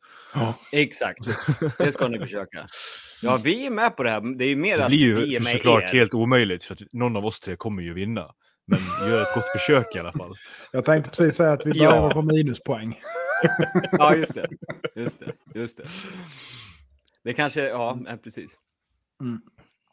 [0.72, 1.18] Exakt,
[1.78, 2.66] det ska ni försöka.
[3.22, 4.38] Ja, vi är med på det här.
[4.38, 5.86] Det är ju mer Det att blir vi är ju med såklart er.
[5.98, 8.26] helt omöjligt för att någon av oss tre kommer ju vinna.
[8.66, 10.30] Men gör ett gott försök i alla fall.
[10.72, 12.10] Jag tänkte precis säga att vi börjar Ja.
[12.10, 12.96] på minuspoäng.
[13.92, 14.48] Ja, just det.
[14.94, 15.32] Just det.
[15.54, 15.84] Just det.
[17.24, 18.58] Det kanske, ja, men precis.
[19.20, 19.40] Mm.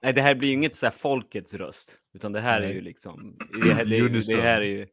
[0.03, 2.75] Nej, det här blir ju inget så här folkets röst, utan det här är Nej.
[2.75, 3.37] ju liksom.
[3.63, 4.87] Det här, det, det här är ju.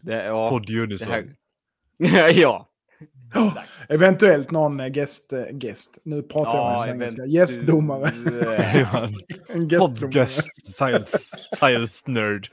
[0.00, 1.12] Det, ja, Podd Unison.
[2.04, 2.70] här, ja.
[3.34, 3.68] Exakt.
[3.88, 5.98] Eventuellt någon eh, gäst, eh, gäst.
[6.04, 7.26] Nu pratar jag med svengelska.
[7.26, 8.12] Gästdomare.
[9.48, 10.00] En gästdomare.
[10.00, 10.42] Podcast
[10.74, 11.18] science,
[11.56, 12.48] science nerd.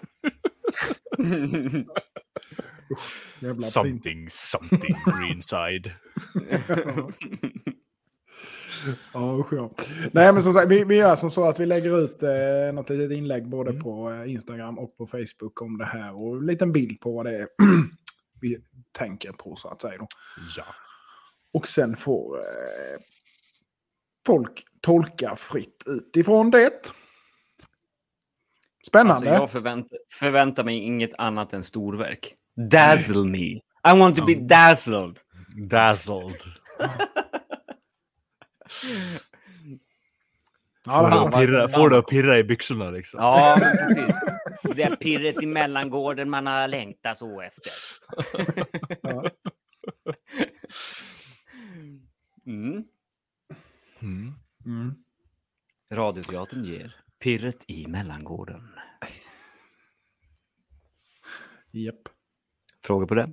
[3.40, 3.66] Fint.
[3.66, 5.92] Something, something greenside.
[9.14, 9.72] Ja, usch ja.
[10.12, 12.90] Nej, men som sagt, vi, vi gör som så att vi lägger ut eh, något
[12.90, 13.84] litet inlägg både Mm.
[13.84, 16.16] på eh, Instagram och på Facebook om det här.
[16.16, 17.48] Och en liten bild på vad det är
[18.42, 18.58] vi
[18.92, 19.98] tänker på så att säga.
[19.98, 20.08] Då.
[20.58, 20.64] Ja.
[21.54, 23.00] Och sen får eh,
[24.26, 26.92] folk tolka fritt utifrån det.
[28.88, 29.14] Spännande.
[29.14, 32.36] Alltså, jag förväntar, förväntar mig inget annat än storverk.
[32.72, 33.38] Dazzle me.
[33.38, 33.62] I
[34.00, 35.20] want to be dazzled.
[35.70, 36.36] Dazzled.
[40.86, 43.20] ja, det Får fan, att pirra, får att pirra i byxorna liksom.
[43.20, 44.16] Ja, precis.
[44.76, 47.72] Det är pirret i mellangården man har längtat så efter.
[49.02, 49.30] Ja.
[52.46, 52.84] Mm.
[54.00, 54.34] Mm.
[54.66, 54.96] Mm.
[55.92, 58.77] Radioteatern ger pirret i mellangården.
[61.72, 62.10] Japp.
[62.84, 63.30] Frågor på det?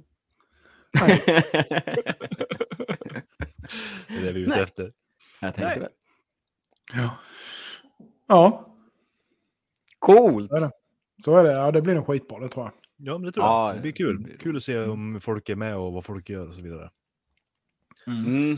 [4.08, 4.62] Det är det vi är ute Nej.
[4.62, 4.92] efter.
[5.40, 5.78] Jag tänkte Nej.
[5.80, 5.88] väl.
[6.92, 7.16] Ja.
[8.26, 8.74] ja,
[9.98, 10.50] Coolt!
[10.50, 10.70] Det är det.
[11.24, 11.52] så är det.
[11.52, 12.72] Ja, det blir nog skitbra, det tror jag.
[12.96, 13.76] Ja, men det tror Ja, jag.
[13.76, 14.22] Det blir det kul.
[14.22, 14.38] det.
[14.38, 16.90] Kul att se om folk är med och vad folk gör och så vidare.
[18.06, 18.56] Mm.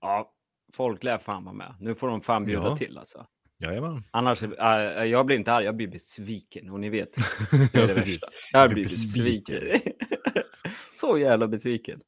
[0.00, 0.32] Ja,
[0.72, 1.74] folk lär fan vara med.
[1.80, 2.76] Nu får de fan bjuda Ja.
[2.76, 3.26] till alltså.
[3.62, 4.04] Jajamän.
[4.10, 6.70] Annars, äh, jag blir inte arg, jag blir besviken.
[6.70, 7.12] Och ni vet,
[7.50, 8.14] det är Ja, det precis.
[8.14, 8.30] värsta.
[8.52, 9.60] Jag blir besviken.
[10.94, 12.00] Så jävla besviken.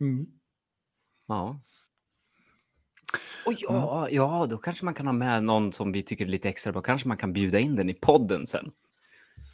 [0.00, 0.26] Mm.
[1.28, 1.60] Ja.
[3.46, 6.48] Och ja, ja, då kanske man kan ha med någon som vi tycker är lite
[6.48, 6.82] extra bra.
[6.82, 8.70] Kanske man kan bjuda in den i podden sen.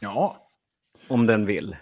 [0.00, 0.48] Ja,
[1.08, 1.76] Om den vill.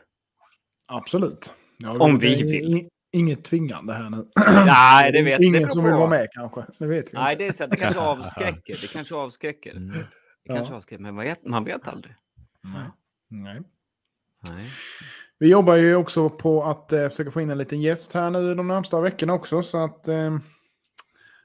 [0.86, 1.52] absolut.
[1.78, 2.88] Ja, Om vi vill.
[3.14, 4.28] In- Inget tvingande här nu.
[4.66, 6.64] Nej, det vet Ingen det som vill vara med kanske.
[6.78, 7.44] Det vet vi Nej, inte.
[7.44, 8.78] det är så att det kanske avskräcker.
[8.80, 9.76] Det kanske avskräcker.
[9.76, 9.88] Mm.
[9.98, 10.06] Det
[10.44, 10.54] Ja.
[10.54, 12.14] kanske avskräcker, men man vet, man vet aldrig.
[13.28, 13.60] Nej.
[14.50, 14.70] Nej.
[15.38, 18.54] Vi jobbar ju också på att eh, försöka få in en liten gäst här nu
[18.54, 19.62] de närmsta veckorna också.
[19.62, 20.36] Så att eh,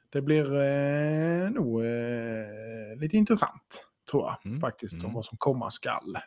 [0.09, 4.45] det blir eh, nog eh, lite intressant, tror jag.
[4.45, 5.13] Mm, Faktiskt, om mm.
[5.13, 6.17] vad vad som komma skall.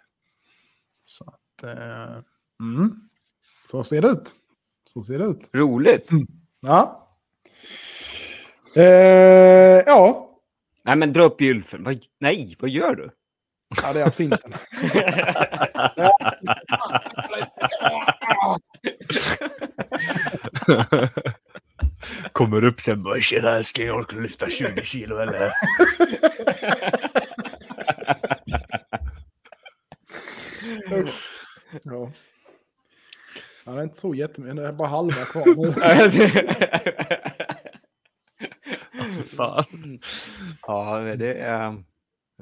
[1.05, 1.63] Så att...
[1.63, 2.23] Eh,
[2.61, 3.09] mm.
[3.65, 4.35] Så ser det ut.
[4.85, 5.51] Så ser det ut.
[5.53, 6.09] Roligt.
[6.61, 7.09] Ja.
[8.77, 8.83] Eh,
[9.87, 10.29] ja.
[10.85, 11.85] Nej, men dra upp gylfen.
[11.85, 13.11] Vad, nej, vad gör du?
[13.83, 14.55] ja, det är absinten.
[22.33, 25.53] Kommer upp sen bara “Tjena älskling, orkar du lyfta 20 kilo eller?”
[31.83, 32.11] ja.
[33.65, 34.57] Ja, det är inte så jättemycket.
[34.57, 35.73] Det är bara halva kvar nu.
[39.13, 40.01] För fan.
[40.67, 41.83] ja, men det är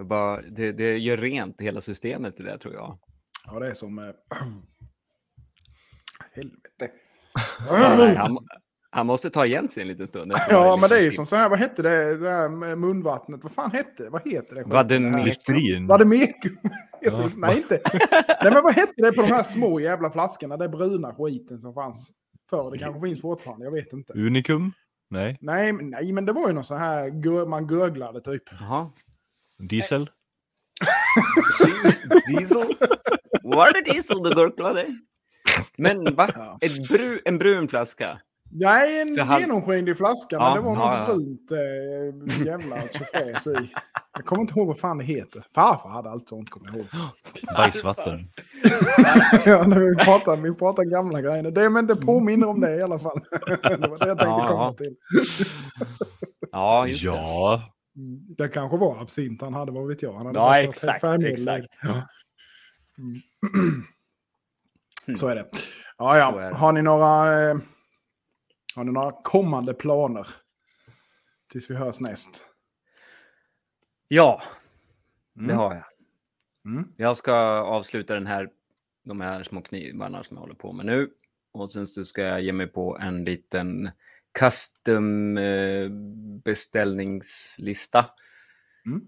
[0.01, 2.99] det är bara, det, det gör rent hela systemet det där tror jag.
[3.47, 3.99] Ja, det är som...
[3.99, 4.05] Eh,
[6.33, 6.91] helvete.
[7.69, 8.39] Ja, nej, han,
[8.93, 10.33] Han måste ta igen sig en liten stund.
[10.51, 12.79] Ja, men det är ju liten som så här, vad hette det, det här med
[12.79, 13.41] munvattnet?
[13.43, 14.11] Vad fan hette det?
[14.11, 14.63] Vad heter det?
[15.87, 16.59] Vademecum.
[17.01, 17.29] Heter Ja.
[17.29, 17.37] det?
[17.37, 17.81] Nej, inte.
[18.43, 20.57] Nej, men vad hette det på de här små jävla flaskorna?
[20.57, 22.11] Det bruna skiten som fanns
[22.51, 22.71] förr.
[22.71, 24.13] Det kanske finns fortfarande, jag vet inte.
[24.13, 24.73] Unikum?
[25.11, 25.39] Nej.
[25.41, 28.43] Nej, men- nej men det var ju någon sån här, man gurglade typ.
[28.61, 28.91] Jaha.
[29.69, 30.11] Diesel?
[32.29, 32.67] Diesel?
[33.43, 34.87] Var det diesel du gurglade?
[35.77, 36.29] Men va?
[36.35, 36.59] Ja.
[36.61, 38.21] Ett bru, en brun flaska?
[38.53, 41.15] Nej, en han- genomskinlig flaska, Ja, men det var ja, något ja.
[41.15, 41.51] brunt
[42.41, 43.71] äh, jävla tjofräs i.
[44.13, 45.45] Jag kommer inte ihåg vad fan det heter.
[45.55, 46.87] Farfar hade allt sånt, kommer jag ihåg.
[47.57, 48.19] Bajsvatten?
[49.47, 51.51] ja, när vi pratar, vi pratar gamla grejer.
[51.51, 53.21] Det, men det påminner om det i alla fall.
[53.63, 54.75] det var det jag tänkte Ja, komma ja.
[54.79, 54.97] till.
[56.53, 57.11] Ja, just det.
[57.11, 57.63] Ja.
[57.97, 60.13] Mm, Det kanske var absint han hade, vad vet jag.
[60.13, 61.67] Han hade Ja, exakt, exakt.
[62.99, 63.21] Mm.
[65.17, 65.45] Så är det.
[65.99, 66.31] Ja, ja.
[66.41, 66.55] det.
[66.57, 67.57] Har ni några, eh,
[68.77, 70.27] har ni några kommande planer?
[71.53, 72.47] Tills vi hörs näst.
[74.09, 74.43] Ja,
[75.35, 75.57] det Mm.
[75.57, 75.85] har jag.
[76.65, 76.93] Mm.
[76.97, 78.49] Jag ska avsluta den här,
[79.05, 81.11] de här små knivarna som jag håller på med nu.
[81.53, 83.91] Och sen så ska jag ge mig på en liten
[84.39, 85.89] custom eh,
[86.45, 88.07] beställningslista.
[88.87, 89.01] Mm.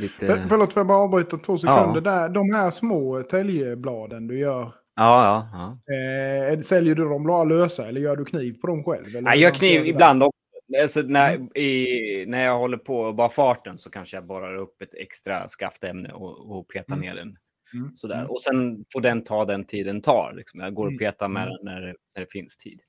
[0.00, 0.26] Lite...
[0.26, 1.94] För, förlåt, får jag bara avbryta två sekunder?
[1.94, 2.00] Ja.
[2.00, 5.94] Där, de här små täljebladen du gör, Ja, ja, ja.
[5.94, 9.06] eh, säljer du dem bara lösa eller gör du kniv på dem själv?
[9.16, 10.36] Eller jag gör kniv ibland också.
[10.82, 11.48] Alltså, när, Mm.
[11.56, 16.12] i, när jag håller på bara farten så kanske jag borrar upp ett extra skaftämne
[16.12, 17.06] och, och petar Mm.
[17.08, 17.36] ner den.
[17.74, 17.96] Mm.
[17.96, 18.18] Sådär.
[18.18, 18.30] Mm.
[18.30, 20.32] Och sen får den ta den tid den tar.
[20.36, 20.60] Liksom.
[20.60, 20.98] Jag går och Mm.
[20.98, 22.80] petar med den när, det- när det finns tid.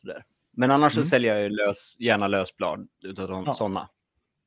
[0.00, 0.24] Sådär.
[0.56, 1.04] Men annars Mm.
[1.04, 3.54] så säljer jag lös, gärna lösblad utav de, Ja.
[3.54, 3.88] sådana.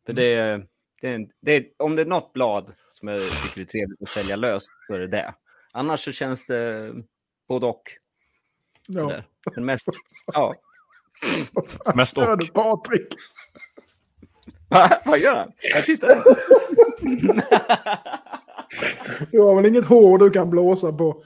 [0.05, 0.61] För det,
[1.01, 4.69] det, det, om det är något blad som jag tycker är trevligt att sälja löst
[4.87, 5.33] så är det det.
[5.73, 6.93] Annars så känns det
[7.47, 7.83] både och.
[8.87, 9.21] Ja.
[9.55, 9.87] Men mest,
[10.25, 10.53] ja.
[11.95, 12.39] Mest Gör och.
[12.39, 13.07] du Patrik?
[14.69, 15.01] Va?
[15.05, 15.51] Vad gör han?
[15.73, 16.23] Jag tittar.
[19.31, 21.23] Du har väl inget hår du kan blåsa på?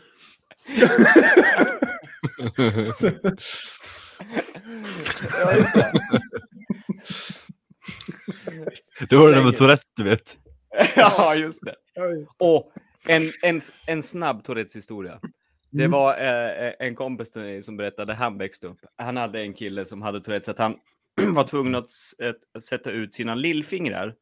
[5.40, 5.86] ja, just det.
[9.10, 10.38] Det var det där med Tourettes, du vet.
[10.96, 11.76] ja, just det.
[11.94, 12.36] Ja, just.
[12.40, 12.72] Och
[13.08, 15.20] en, en, en snabb Tourettes historia.
[15.70, 15.92] Det Mm.
[15.92, 18.80] var eh, en kompis till mig som berättade han växte upp.
[18.98, 20.76] Han hade en kille som hade Tourettes, att han
[21.22, 21.86] var tvungen att,
[22.20, 24.14] att, att sätta ut sina lillfingrar.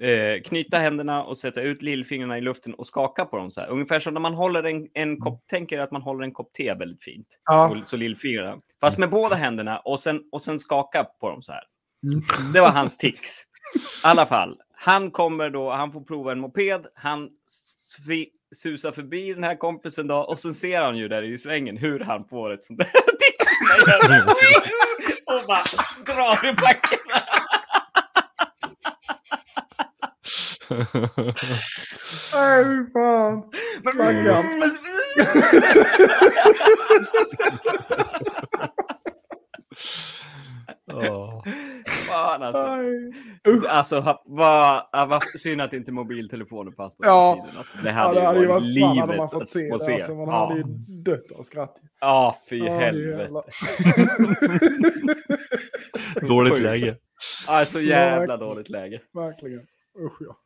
[0.00, 3.68] Eh, knyta händerna och sätta ut lillfingrarna i luften och skaka på dem så här.
[3.68, 6.74] Ungefär som när man håller en, en kopp, tänker att man håller en kopp te
[6.74, 7.26] väldigt fint.
[7.44, 7.68] Ja.
[7.68, 8.60] Och, så lillfingrarna.
[8.80, 11.62] Fast med båda händerna och sen, och sen skaka på dem så här.
[12.12, 12.52] Mm.
[12.52, 13.40] Det var hans tics.
[13.74, 17.30] I alla fall, han kommer då, han får prova en moped, han
[18.56, 22.00] susar förbi den här kompisen då och sen ser han ju där i svängen hur
[22.00, 22.86] han får ett sånt där
[23.18, 23.46] tics.
[25.26, 25.62] och bara
[26.06, 26.98] drar i backen.
[32.34, 33.42] Nej, fan.
[33.80, 34.26] Stackarn.
[34.26, 34.44] Ja.
[42.38, 42.76] Fan alltså.
[42.76, 43.12] Nej.
[43.68, 47.34] Alltså, vad vad synd att inte mobiltelefoner fanns på Ja.
[47.36, 47.58] den tiden.
[47.58, 49.68] Alltså, det Ja, hade, det hade ju varit fan hade livet man fått att se
[49.70, 49.78] det.
[49.80, 49.94] se.
[49.94, 50.46] Alltså, man ja.
[50.46, 50.64] hade ju
[51.02, 51.76] dött av skratt.
[52.00, 53.30] ja, fy Ja, helvete.
[56.28, 56.96] Dåligt läge.
[57.48, 59.00] Alltså jävla dåligt läge.
[59.12, 59.66] Verkligen.
[59.98, 60.36] Usch ja.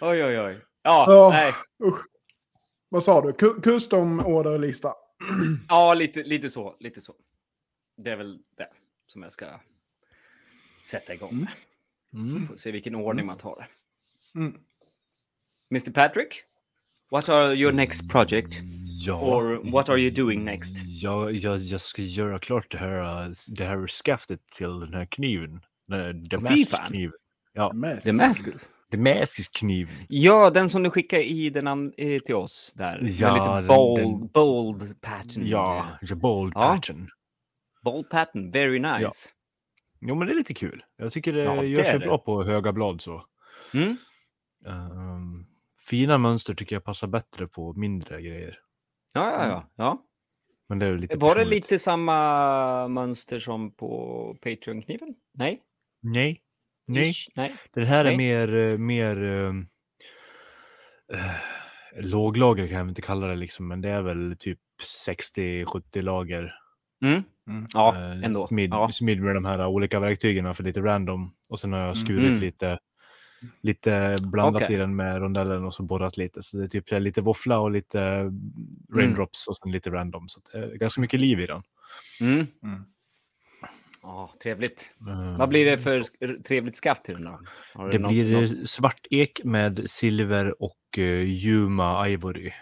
[0.00, 0.60] Oj, oj, oj.
[0.82, 1.28] Ja, Ja.
[1.30, 1.52] nej.
[1.88, 2.00] Usch.
[2.88, 3.32] Vad sa du?
[3.32, 4.92] Ku- Custom-orderlista?
[5.68, 6.76] Ja, lite, lite så.
[6.80, 7.14] Lite så.
[7.96, 8.68] Det är väl det
[9.06, 9.46] som jag ska
[10.84, 11.52] sätta igång med.
[12.14, 12.48] Mm.
[12.48, 13.66] Får se vilken ordning man tar det.
[14.40, 14.54] Mm.
[15.70, 16.42] Mr Patrick?
[17.10, 18.60] What are your next project?
[19.06, 19.20] Ja.
[19.20, 21.02] Or what are you doing next?
[21.02, 25.60] Jag, jag, jag ska göra klart det här, det här skaftet till den här kniven.
[26.30, 27.12] Damaskus-kniven.
[27.52, 28.00] Ja, Med.
[28.04, 28.70] Damascus?
[28.90, 29.94] Damaskus-kniven.
[30.08, 31.92] Ja, den som du skickade i den
[32.26, 32.98] till oss där.
[33.20, 35.46] Ja, Med lite bold, den- bold pattern.
[35.46, 36.60] Ja, the bold Ja.
[36.74, 37.08] pattern.
[37.82, 39.00] Bold pattern, very nice.
[39.02, 39.12] Ja.
[40.06, 40.84] Jo, men det är lite kul.
[40.96, 43.26] Jag tycker det Ja, gör sig bra på höga blad så.
[43.74, 43.96] Mm?
[44.66, 45.46] Ehm,
[45.88, 48.58] fina mönster tycker jag passar bättre på mindre grejer.
[49.12, 49.70] Ja, ja, ja.
[49.76, 50.02] ja.
[50.68, 55.14] Men det är lite Var det lite samma mönster som på Patreon-kniven?
[55.34, 55.62] Nej?
[56.02, 56.42] Nej.
[56.86, 57.10] Nej.
[57.10, 57.28] Ish?
[57.34, 57.54] Nej.
[57.72, 58.12] Den här Nej.
[58.12, 59.52] är mer, mer eh,
[61.96, 64.58] låglager kan jag inte kalla det liksom, men det är väl typ
[65.06, 66.54] 60-70 lager.
[67.04, 67.22] Mm.
[67.52, 67.66] Mm.
[67.74, 68.46] Ja, eh, ändå.
[68.46, 68.88] Smid, Ja.
[68.92, 71.32] smid med de här olika verktygen för lite random.
[71.48, 72.40] Och sen har jag skurit Mm.
[72.40, 72.78] lite,
[73.62, 74.74] lite blandat Okej.
[74.76, 76.42] i den med rondellen och så borrat lite.
[76.42, 78.30] Så det är typ lite våffla och lite
[78.94, 80.28] raindrops och sen lite random.
[80.28, 81.62] Så det är ganska mycket liv i den.
[82.20, 82.46] Mm.
[82.62, 82.84] Mm.
[84.02, 84.90] Ja, trevligt.
[85.08, 86.04] Eh, Vad blir det för
[86.42, 87.38] trevligt skaft till den då?
[87.84, 91.04] Du Det något- blir något- svart ek med silver och uh,
[91.44, 92.52] Yuma Ivory.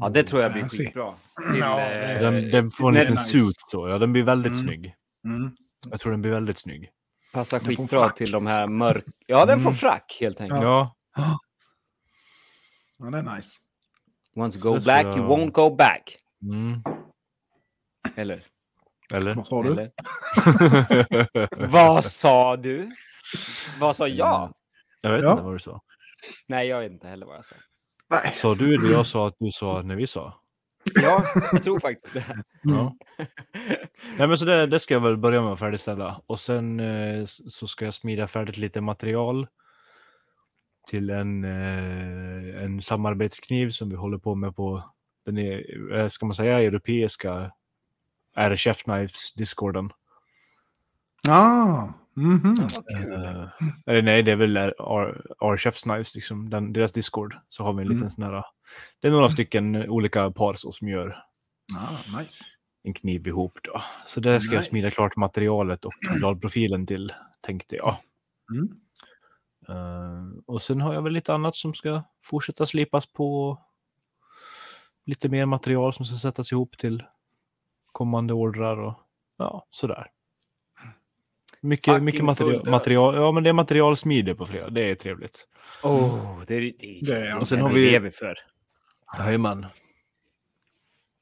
[0.00, 0.84] Ja, det tror jag blir Fancy.
[0.84, 1.14] skitbra.
[1.52, 3.22] Till, Ja, eh, Den, den får en liten nice.
[3.24, 3.88] suit så.
[3.88, 4.64] Ja, den blir väldigt Mm.
[4.64, 4.94] snygg.
[5.24, 5.56] Mm.
[5.90, 6.90] Jag tror den blir väldigt snygg.
[7.32, 9.04] Passar Den skitbra till de här mörk...
[9.26, 9.74] Ja, den får Mm.
[9.78, 10.62] frack helt enkelt.
[10.62, 10.94] Ja,
[12.98, 13.58] Ja, det är nice.
[14.36, 16.16] Once go black, jag- you won't go back.
[16.42, 16.82] mm.
[18.16, 18.44] Eller?
[19.12, 19.34] eller?
[19.34, 19.72] Vad sa du?
[19.72, 19.90] Eller?
[21.68, 22.90] Vad sa du?
[23.80, 24.52] Vad sa jag?
[25.02, 25.30] Jag vet Ja.
[25.32, 25.80] inte vad du sa.
[26.48, 27.56] Nej, jag vet inte heller vad jag sa.
[28.24, 28.32] Nej.
[28.34, 30.40] Sa du det jag sa att du sa när vi sa?
[30.94, 32.24] Ja, jag tror faktiskt det.
[32.62, 32.96] Ja.
[34.18, 36.20] Nej, men så det, det ska jag väl börja med att färdigställa.
[36.26, 39.46] Och sen eh, så ska jag smida färdigt lite material
[40.88, 44.94] till en, eh, en samarbetskniv som vi håller på med på
[45.24, 47.52] den är, eh, ska man säga europeiska
[48.36, 49.90] är Chef Knives discorden.
[51.28, 51.88] Ah.
[52.16, 52.42] Vad
[52.88, 53.12] kul.
[53.24, 53.48] Eh,
[53.86, 54.74] eller nej, det är väl R,
[55.40, 57.36] R Chefs Knives, liksom, den, deras discord.
[57.48, 58.10] Så har vi en liten Mm.
[58.10, 58.44] sån här,
[59.00, 61.24] det är några stycken olika par så, som gör
[61.78, 62.44] Ah, nice.
[62.82, 63.82] en kniv ihop då.
[64.06, 64.70] Så det ska jag Nice.
[64.70, 67.96] smida klart materialet och bladprofilen till, tänkte jag.
[68.54, 68.68] Mm.
[69.68, 73.58] Eh, och sen har jag väl lite annat som ska fortsätta slipas på.
[75.06, 77.02] Lite mer material som ska sättas ihop till
[77.92, 78.94] kommande ordrar och
[79.38, 80.10] ja, sådär.
[81.64, 83.14] Mycket, mycket material, material.
[83.14, 84.70] Ja, men det är materialsmide på fredag.
[84.70, 85.46] Det är trevligt.
[85.82, 86.66] Oh, det är det.
[86.66, 88.34] är- Det är- och sen har vi- vi för.
[89.18, 89.66] Jajamän.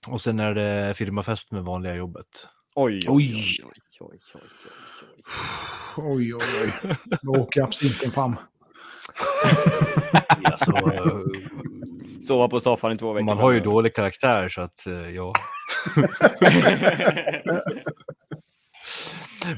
[0.09, 2.27] Och sen är det firmafest med vanliga jobbet.
[2.75, 4.75] Oj, oj, oj, oj, oj, oj, oj, oj.
[5.97, 6.43] Oj, oj,
[6.85, 6.97] oj.
[7.23, 8.37] Då åker absinten fram.
[10.45, 10.73] Alltså,
[12.27, 13.25] Sova på soffan i två veckor.
[13.27, 15.33] man har ju dålig karaktär så att eh, ja.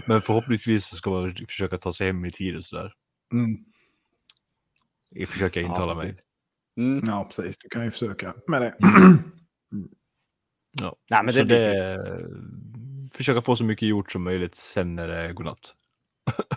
[0.07, 2.93] Men förhoppningsvis så ska man försöka ta sig hem i tid och sådär.
[3.32, 3.64] Mm.
[5.09, 6.14] Jag försöker intala mig.
[6.76, 7.03] Mm.
[7.07, 7.59] Ja, precis.
[7.59, 8.74] Du kan ju försöka med det.
[10.80, 10.97] Ja.
[11.11, 12.30] Nej, men det så blir det,
[13.12, 15.74] försöka få så mycket gjort som möjligt sen när det är godnatt.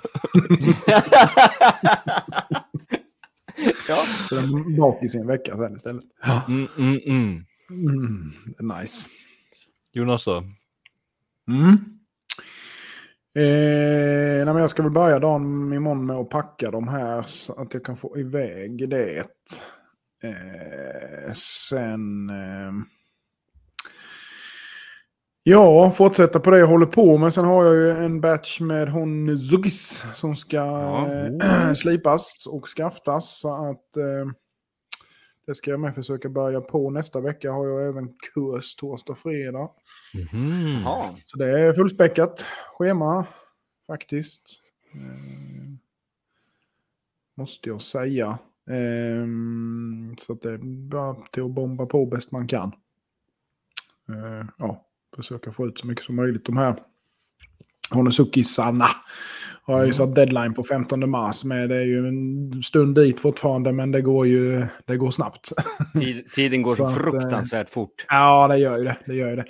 [3.88, 6.04] ja, Så den är bak i sin vecka sen istället.
[6.48, 7.46] Mm, mm, mm.
[7.70, 9.10] Mm, det är nice.
[9.92, 10.44] Jonas då?
[11.48, 11.97] Mm.
[13.38, 17.74] Eh, nej, jag ska väl börja dagen imorgon med att packa de här så att
[17.74, 19.20] jag kan få iväg det.
[20.24, 22.30] Eh, sen...
[22.30, 22.72] Eh,
[25.44, 27.34] ja, fortsätta på det jag håller på med.
[27.34, 31.08] Sen har jag ju en batch med hon Zugis som ska Ja.
[31.42, 33.40] eh, slipas och skaftas.
[33.40, 34.32] Så att eh,
[35.48, 36.90] det ska jag med försöka börja på.
[36.90, 39.70] Nästa vecka har jag även kurs torsdag och fredag.
[40.14, 41.16] Jaha.
[41.26, 42.46] Så det är fullspäckat
[42.78, 43.28] schema
[43.88, 44.42] faktiskt.
[44.94, 45.74] Eh,
[47.38, 48.38] måste jag säga.
[48.70, 50.58] Ehm, så att det är
[50.90, 52.72] bara till att bomba på bäst man kan.
[54.10, 54.86] Eh, ja,
[55.16, 56.46] försöka få ut så mycket som möjligt.
[56.46, 56.76] De här
[57.92, 58.88] Honosukisarna
[59.64, 61.70] har jag ju satt deadline på 15 mars med.
[61.70, 65.52] Det är ju en stund dit fortfarande men det går ju det går snabbt.
[65.94, 68.06] Tid, tiden går Så att, eh, fruktansvärt fort.
[68.10, 68.98] ja, det gör ju det.
[69.06, 69.46] det, gör ju det.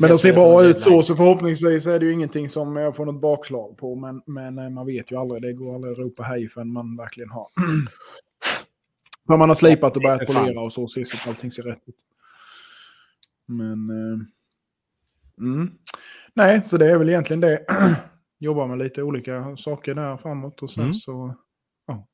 [0.00, 3.06] Men de ser bra ut så, så förhoppningsvis är det ju ingenting som jag får
[3.06, 3.96] något bakslag på.
[3.96, 6.96] Men, men eh, man vet ju aldrig, det går aldrig att ropa hej förrän man
[6.96, 7.48] verkligen har...
[9.28, 11.82] När man har slipat och börjat polera och så, ser så att allting ser rätt
[11.86, 11.96] ut.
[13.46, 13.90] Men...
[13.90, 14.18] Eh,
[15.38, 15.70] mm.
[16.34, 17.64] Nej, så det är väl egentligen det.
[18.38, 20.94] Jobba med lite olika saker där framåt och sen Mm.
[20.94, 21.34] så...
[21.86, 22.06] Ja.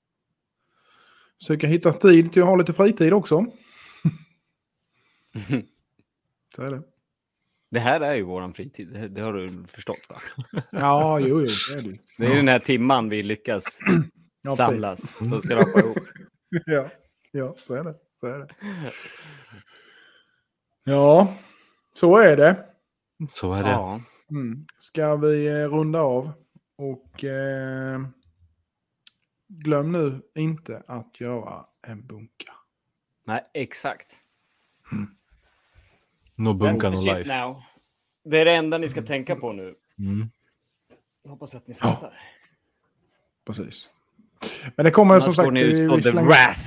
[1.38, 3.46] Försöka hitta tid till att ha lite fritid också.
[6.56, 6.82] Så är det.
[7.70, 10.20] Det här är ju våran fritid, det, det har du förstått va?
[10.70, 11.98] Ja, jo, jo, det är det ju.
[12.18, 13.78] Det är den här timman vi lyckas
[14.42, 15.18] Ja, samlas.
[15.18, 15.98] Då ska rapa ihop.
[16.66, 16.90] Ja,
[17.32, 17.94] ja, så är det.
[18.20, 18.48] Så är det.
[20.84, 21.34] Ja,
[21.94, 22.66] så är det.
[23.34, 23.70] Så är det.
[23.70, 24.00] Ja.
[24.30, 24.66] Mm.
[24.78, 26.32] Ska vi eh, runda av?
[26.76, 28.00] Och eh,
[29.48, 32.52] glöm nu inte att göra en bunka.
[33.24, 34.12] Nej, exakt.
[36.38, 37.40] No That's no life.
[37.40, 37.62] now.
[38.24, 39.74] Det är det enda ni ska tänka på nu.
[39.98, 40.30] Mm.
[41.24, 42.12] Jag hoppas att ni fattar.
[43.46, 43.88] Precis.
[44.76, 45.52] Men det kommer som Annars får sagt...
[45.52, 46.60] ni vi- utstå vi the wrath.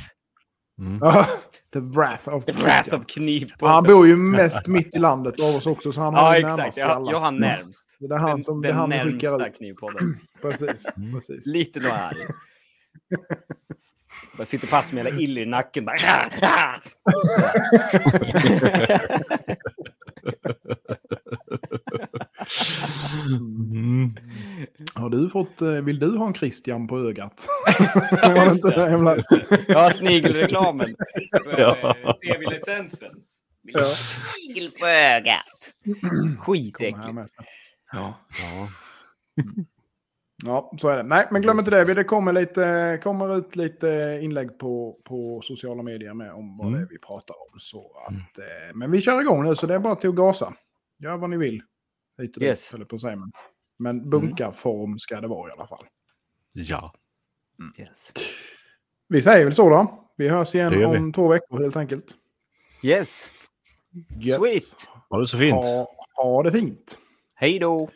[0.79, 0.99] Mm.
[1.01, 1.25] Ja,
[1.73, 5.39] the wrath of The wrath of kniv på Han bor ju mest mitt i landet
[5.39, 6.57] av oss också, så han har Ja, exakt.
[6.57, 7.11] närmast Jag, alla.
[7.11, 7.97] jag har närmst.
[7.99, 9.57] Det är han Den- som det den han vi skickar närmsta ut.
[9.57, 10.17] knivpodden.
[10.41, 11.13] Precis, Mm.
[11.13, 11.45] precis.
[11.45, 12.17] Lite nog arg.
[14.37, 15.85] Jag sitter fast med hela ill i nacken.
[15.85, 15.97] Bara...
[24.97, 25.29] Mm.
[25.29, 27.47] fått, eh, vill du ha en Christian på ögat?
[28.23, 29.17] Det inte det jävla...
[29.67, 30.95] Ja, snigelreklamen.
[31.57, 31.95] Ja.
[32.27, 33.11] TV-licensen.
[33.63, 33.95] Vill Ja.
[33.95, 35.73] Snigel på ögat.
[36.39, 37.33] Skitäckligt.
[37.93, 38.13] Ja.
[38.41, 38.67] ja.
[40.45, 41.03] Ja, så är det.
[41.03, 41.93] Nej, men glöm inte det.
[41.93, 46.79] Det kommer, lite, kommer ut lite inlägg på, på sociala medier med om vad Mm.
[46.79, 47.59] det är vi pratar om.
[47.59, 50.53] Så att, eh, men vi kör igång nu, så det är bara till att gasa.
[50.99, 51.61] Gör vad ni vill.
[52.21, 52.65] Hit och Yes.
[52.67, 53.15] dit, eller på att säga.
[53.15, 53.31] Men,
[53.77, 55.85] men bunkarform ska det vara i alla fall.
[56.51, 56.93] Ja.
[57.77, 58.11] Yes.
[59.07, 60.07] Vi säger väl så då.
[60.17, 60.85] Vi hörs igen vi.
[60.85, 62.05] om två veckor helt enkelt.
[62.83, 63.29] yes.
[64.19, 64.39] Gött.
[64.41, 64.87] Sweet.
[65.09, 65.53] Ha det så fint.
[65.65, 66.99] Ha, ha det fint.
[67.35, 67.89] Hej då.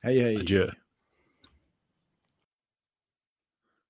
[0.00, 0.36] Hej hej.
[0.36, 0.70] Adjö.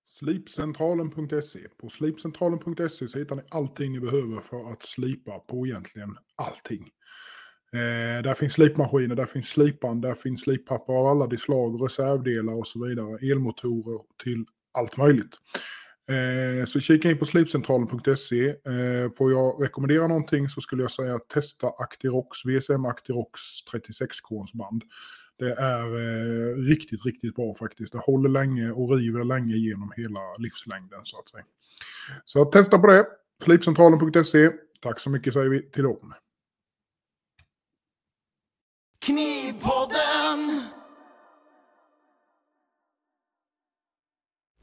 [0.05, 1.69] Slipcentralen.se.
[1.69, 6.91] På slipcentralen.se så hittar ni allting ni behöver för att slipa på egentligen allting.
[7.73, 12.53] Eh, där finns slipmaskiner, där finns slipband, där finns slippapper av alla de slag, reservdelar
[12.53, 13.31] och så vidare.
[13.33, 15.39] Elmotorer till allt möjligt.
[16.11, 18.49] Eh, så kika in på slipcentralen.se.
[18.49, 23.41] Eh, får jag rekommendera någonting så skulle jag säga testa Actirox, VSM Actirox
[23.73, 24.83] 36K band.
[25.39, 27.93] Det är eh, riktigt, riktigt bra faktiskt.
[27.93, 31.45] Det håller länge och river länge genom hela livslängden så att säga.
[32.25, 33.07] Så testa på det.
[33.45, 34.51] Slipcentralen.se.
[34.81, 36.15] Tack så mycket säger vi till dem.
[39.01, 40.80] Knivpodden!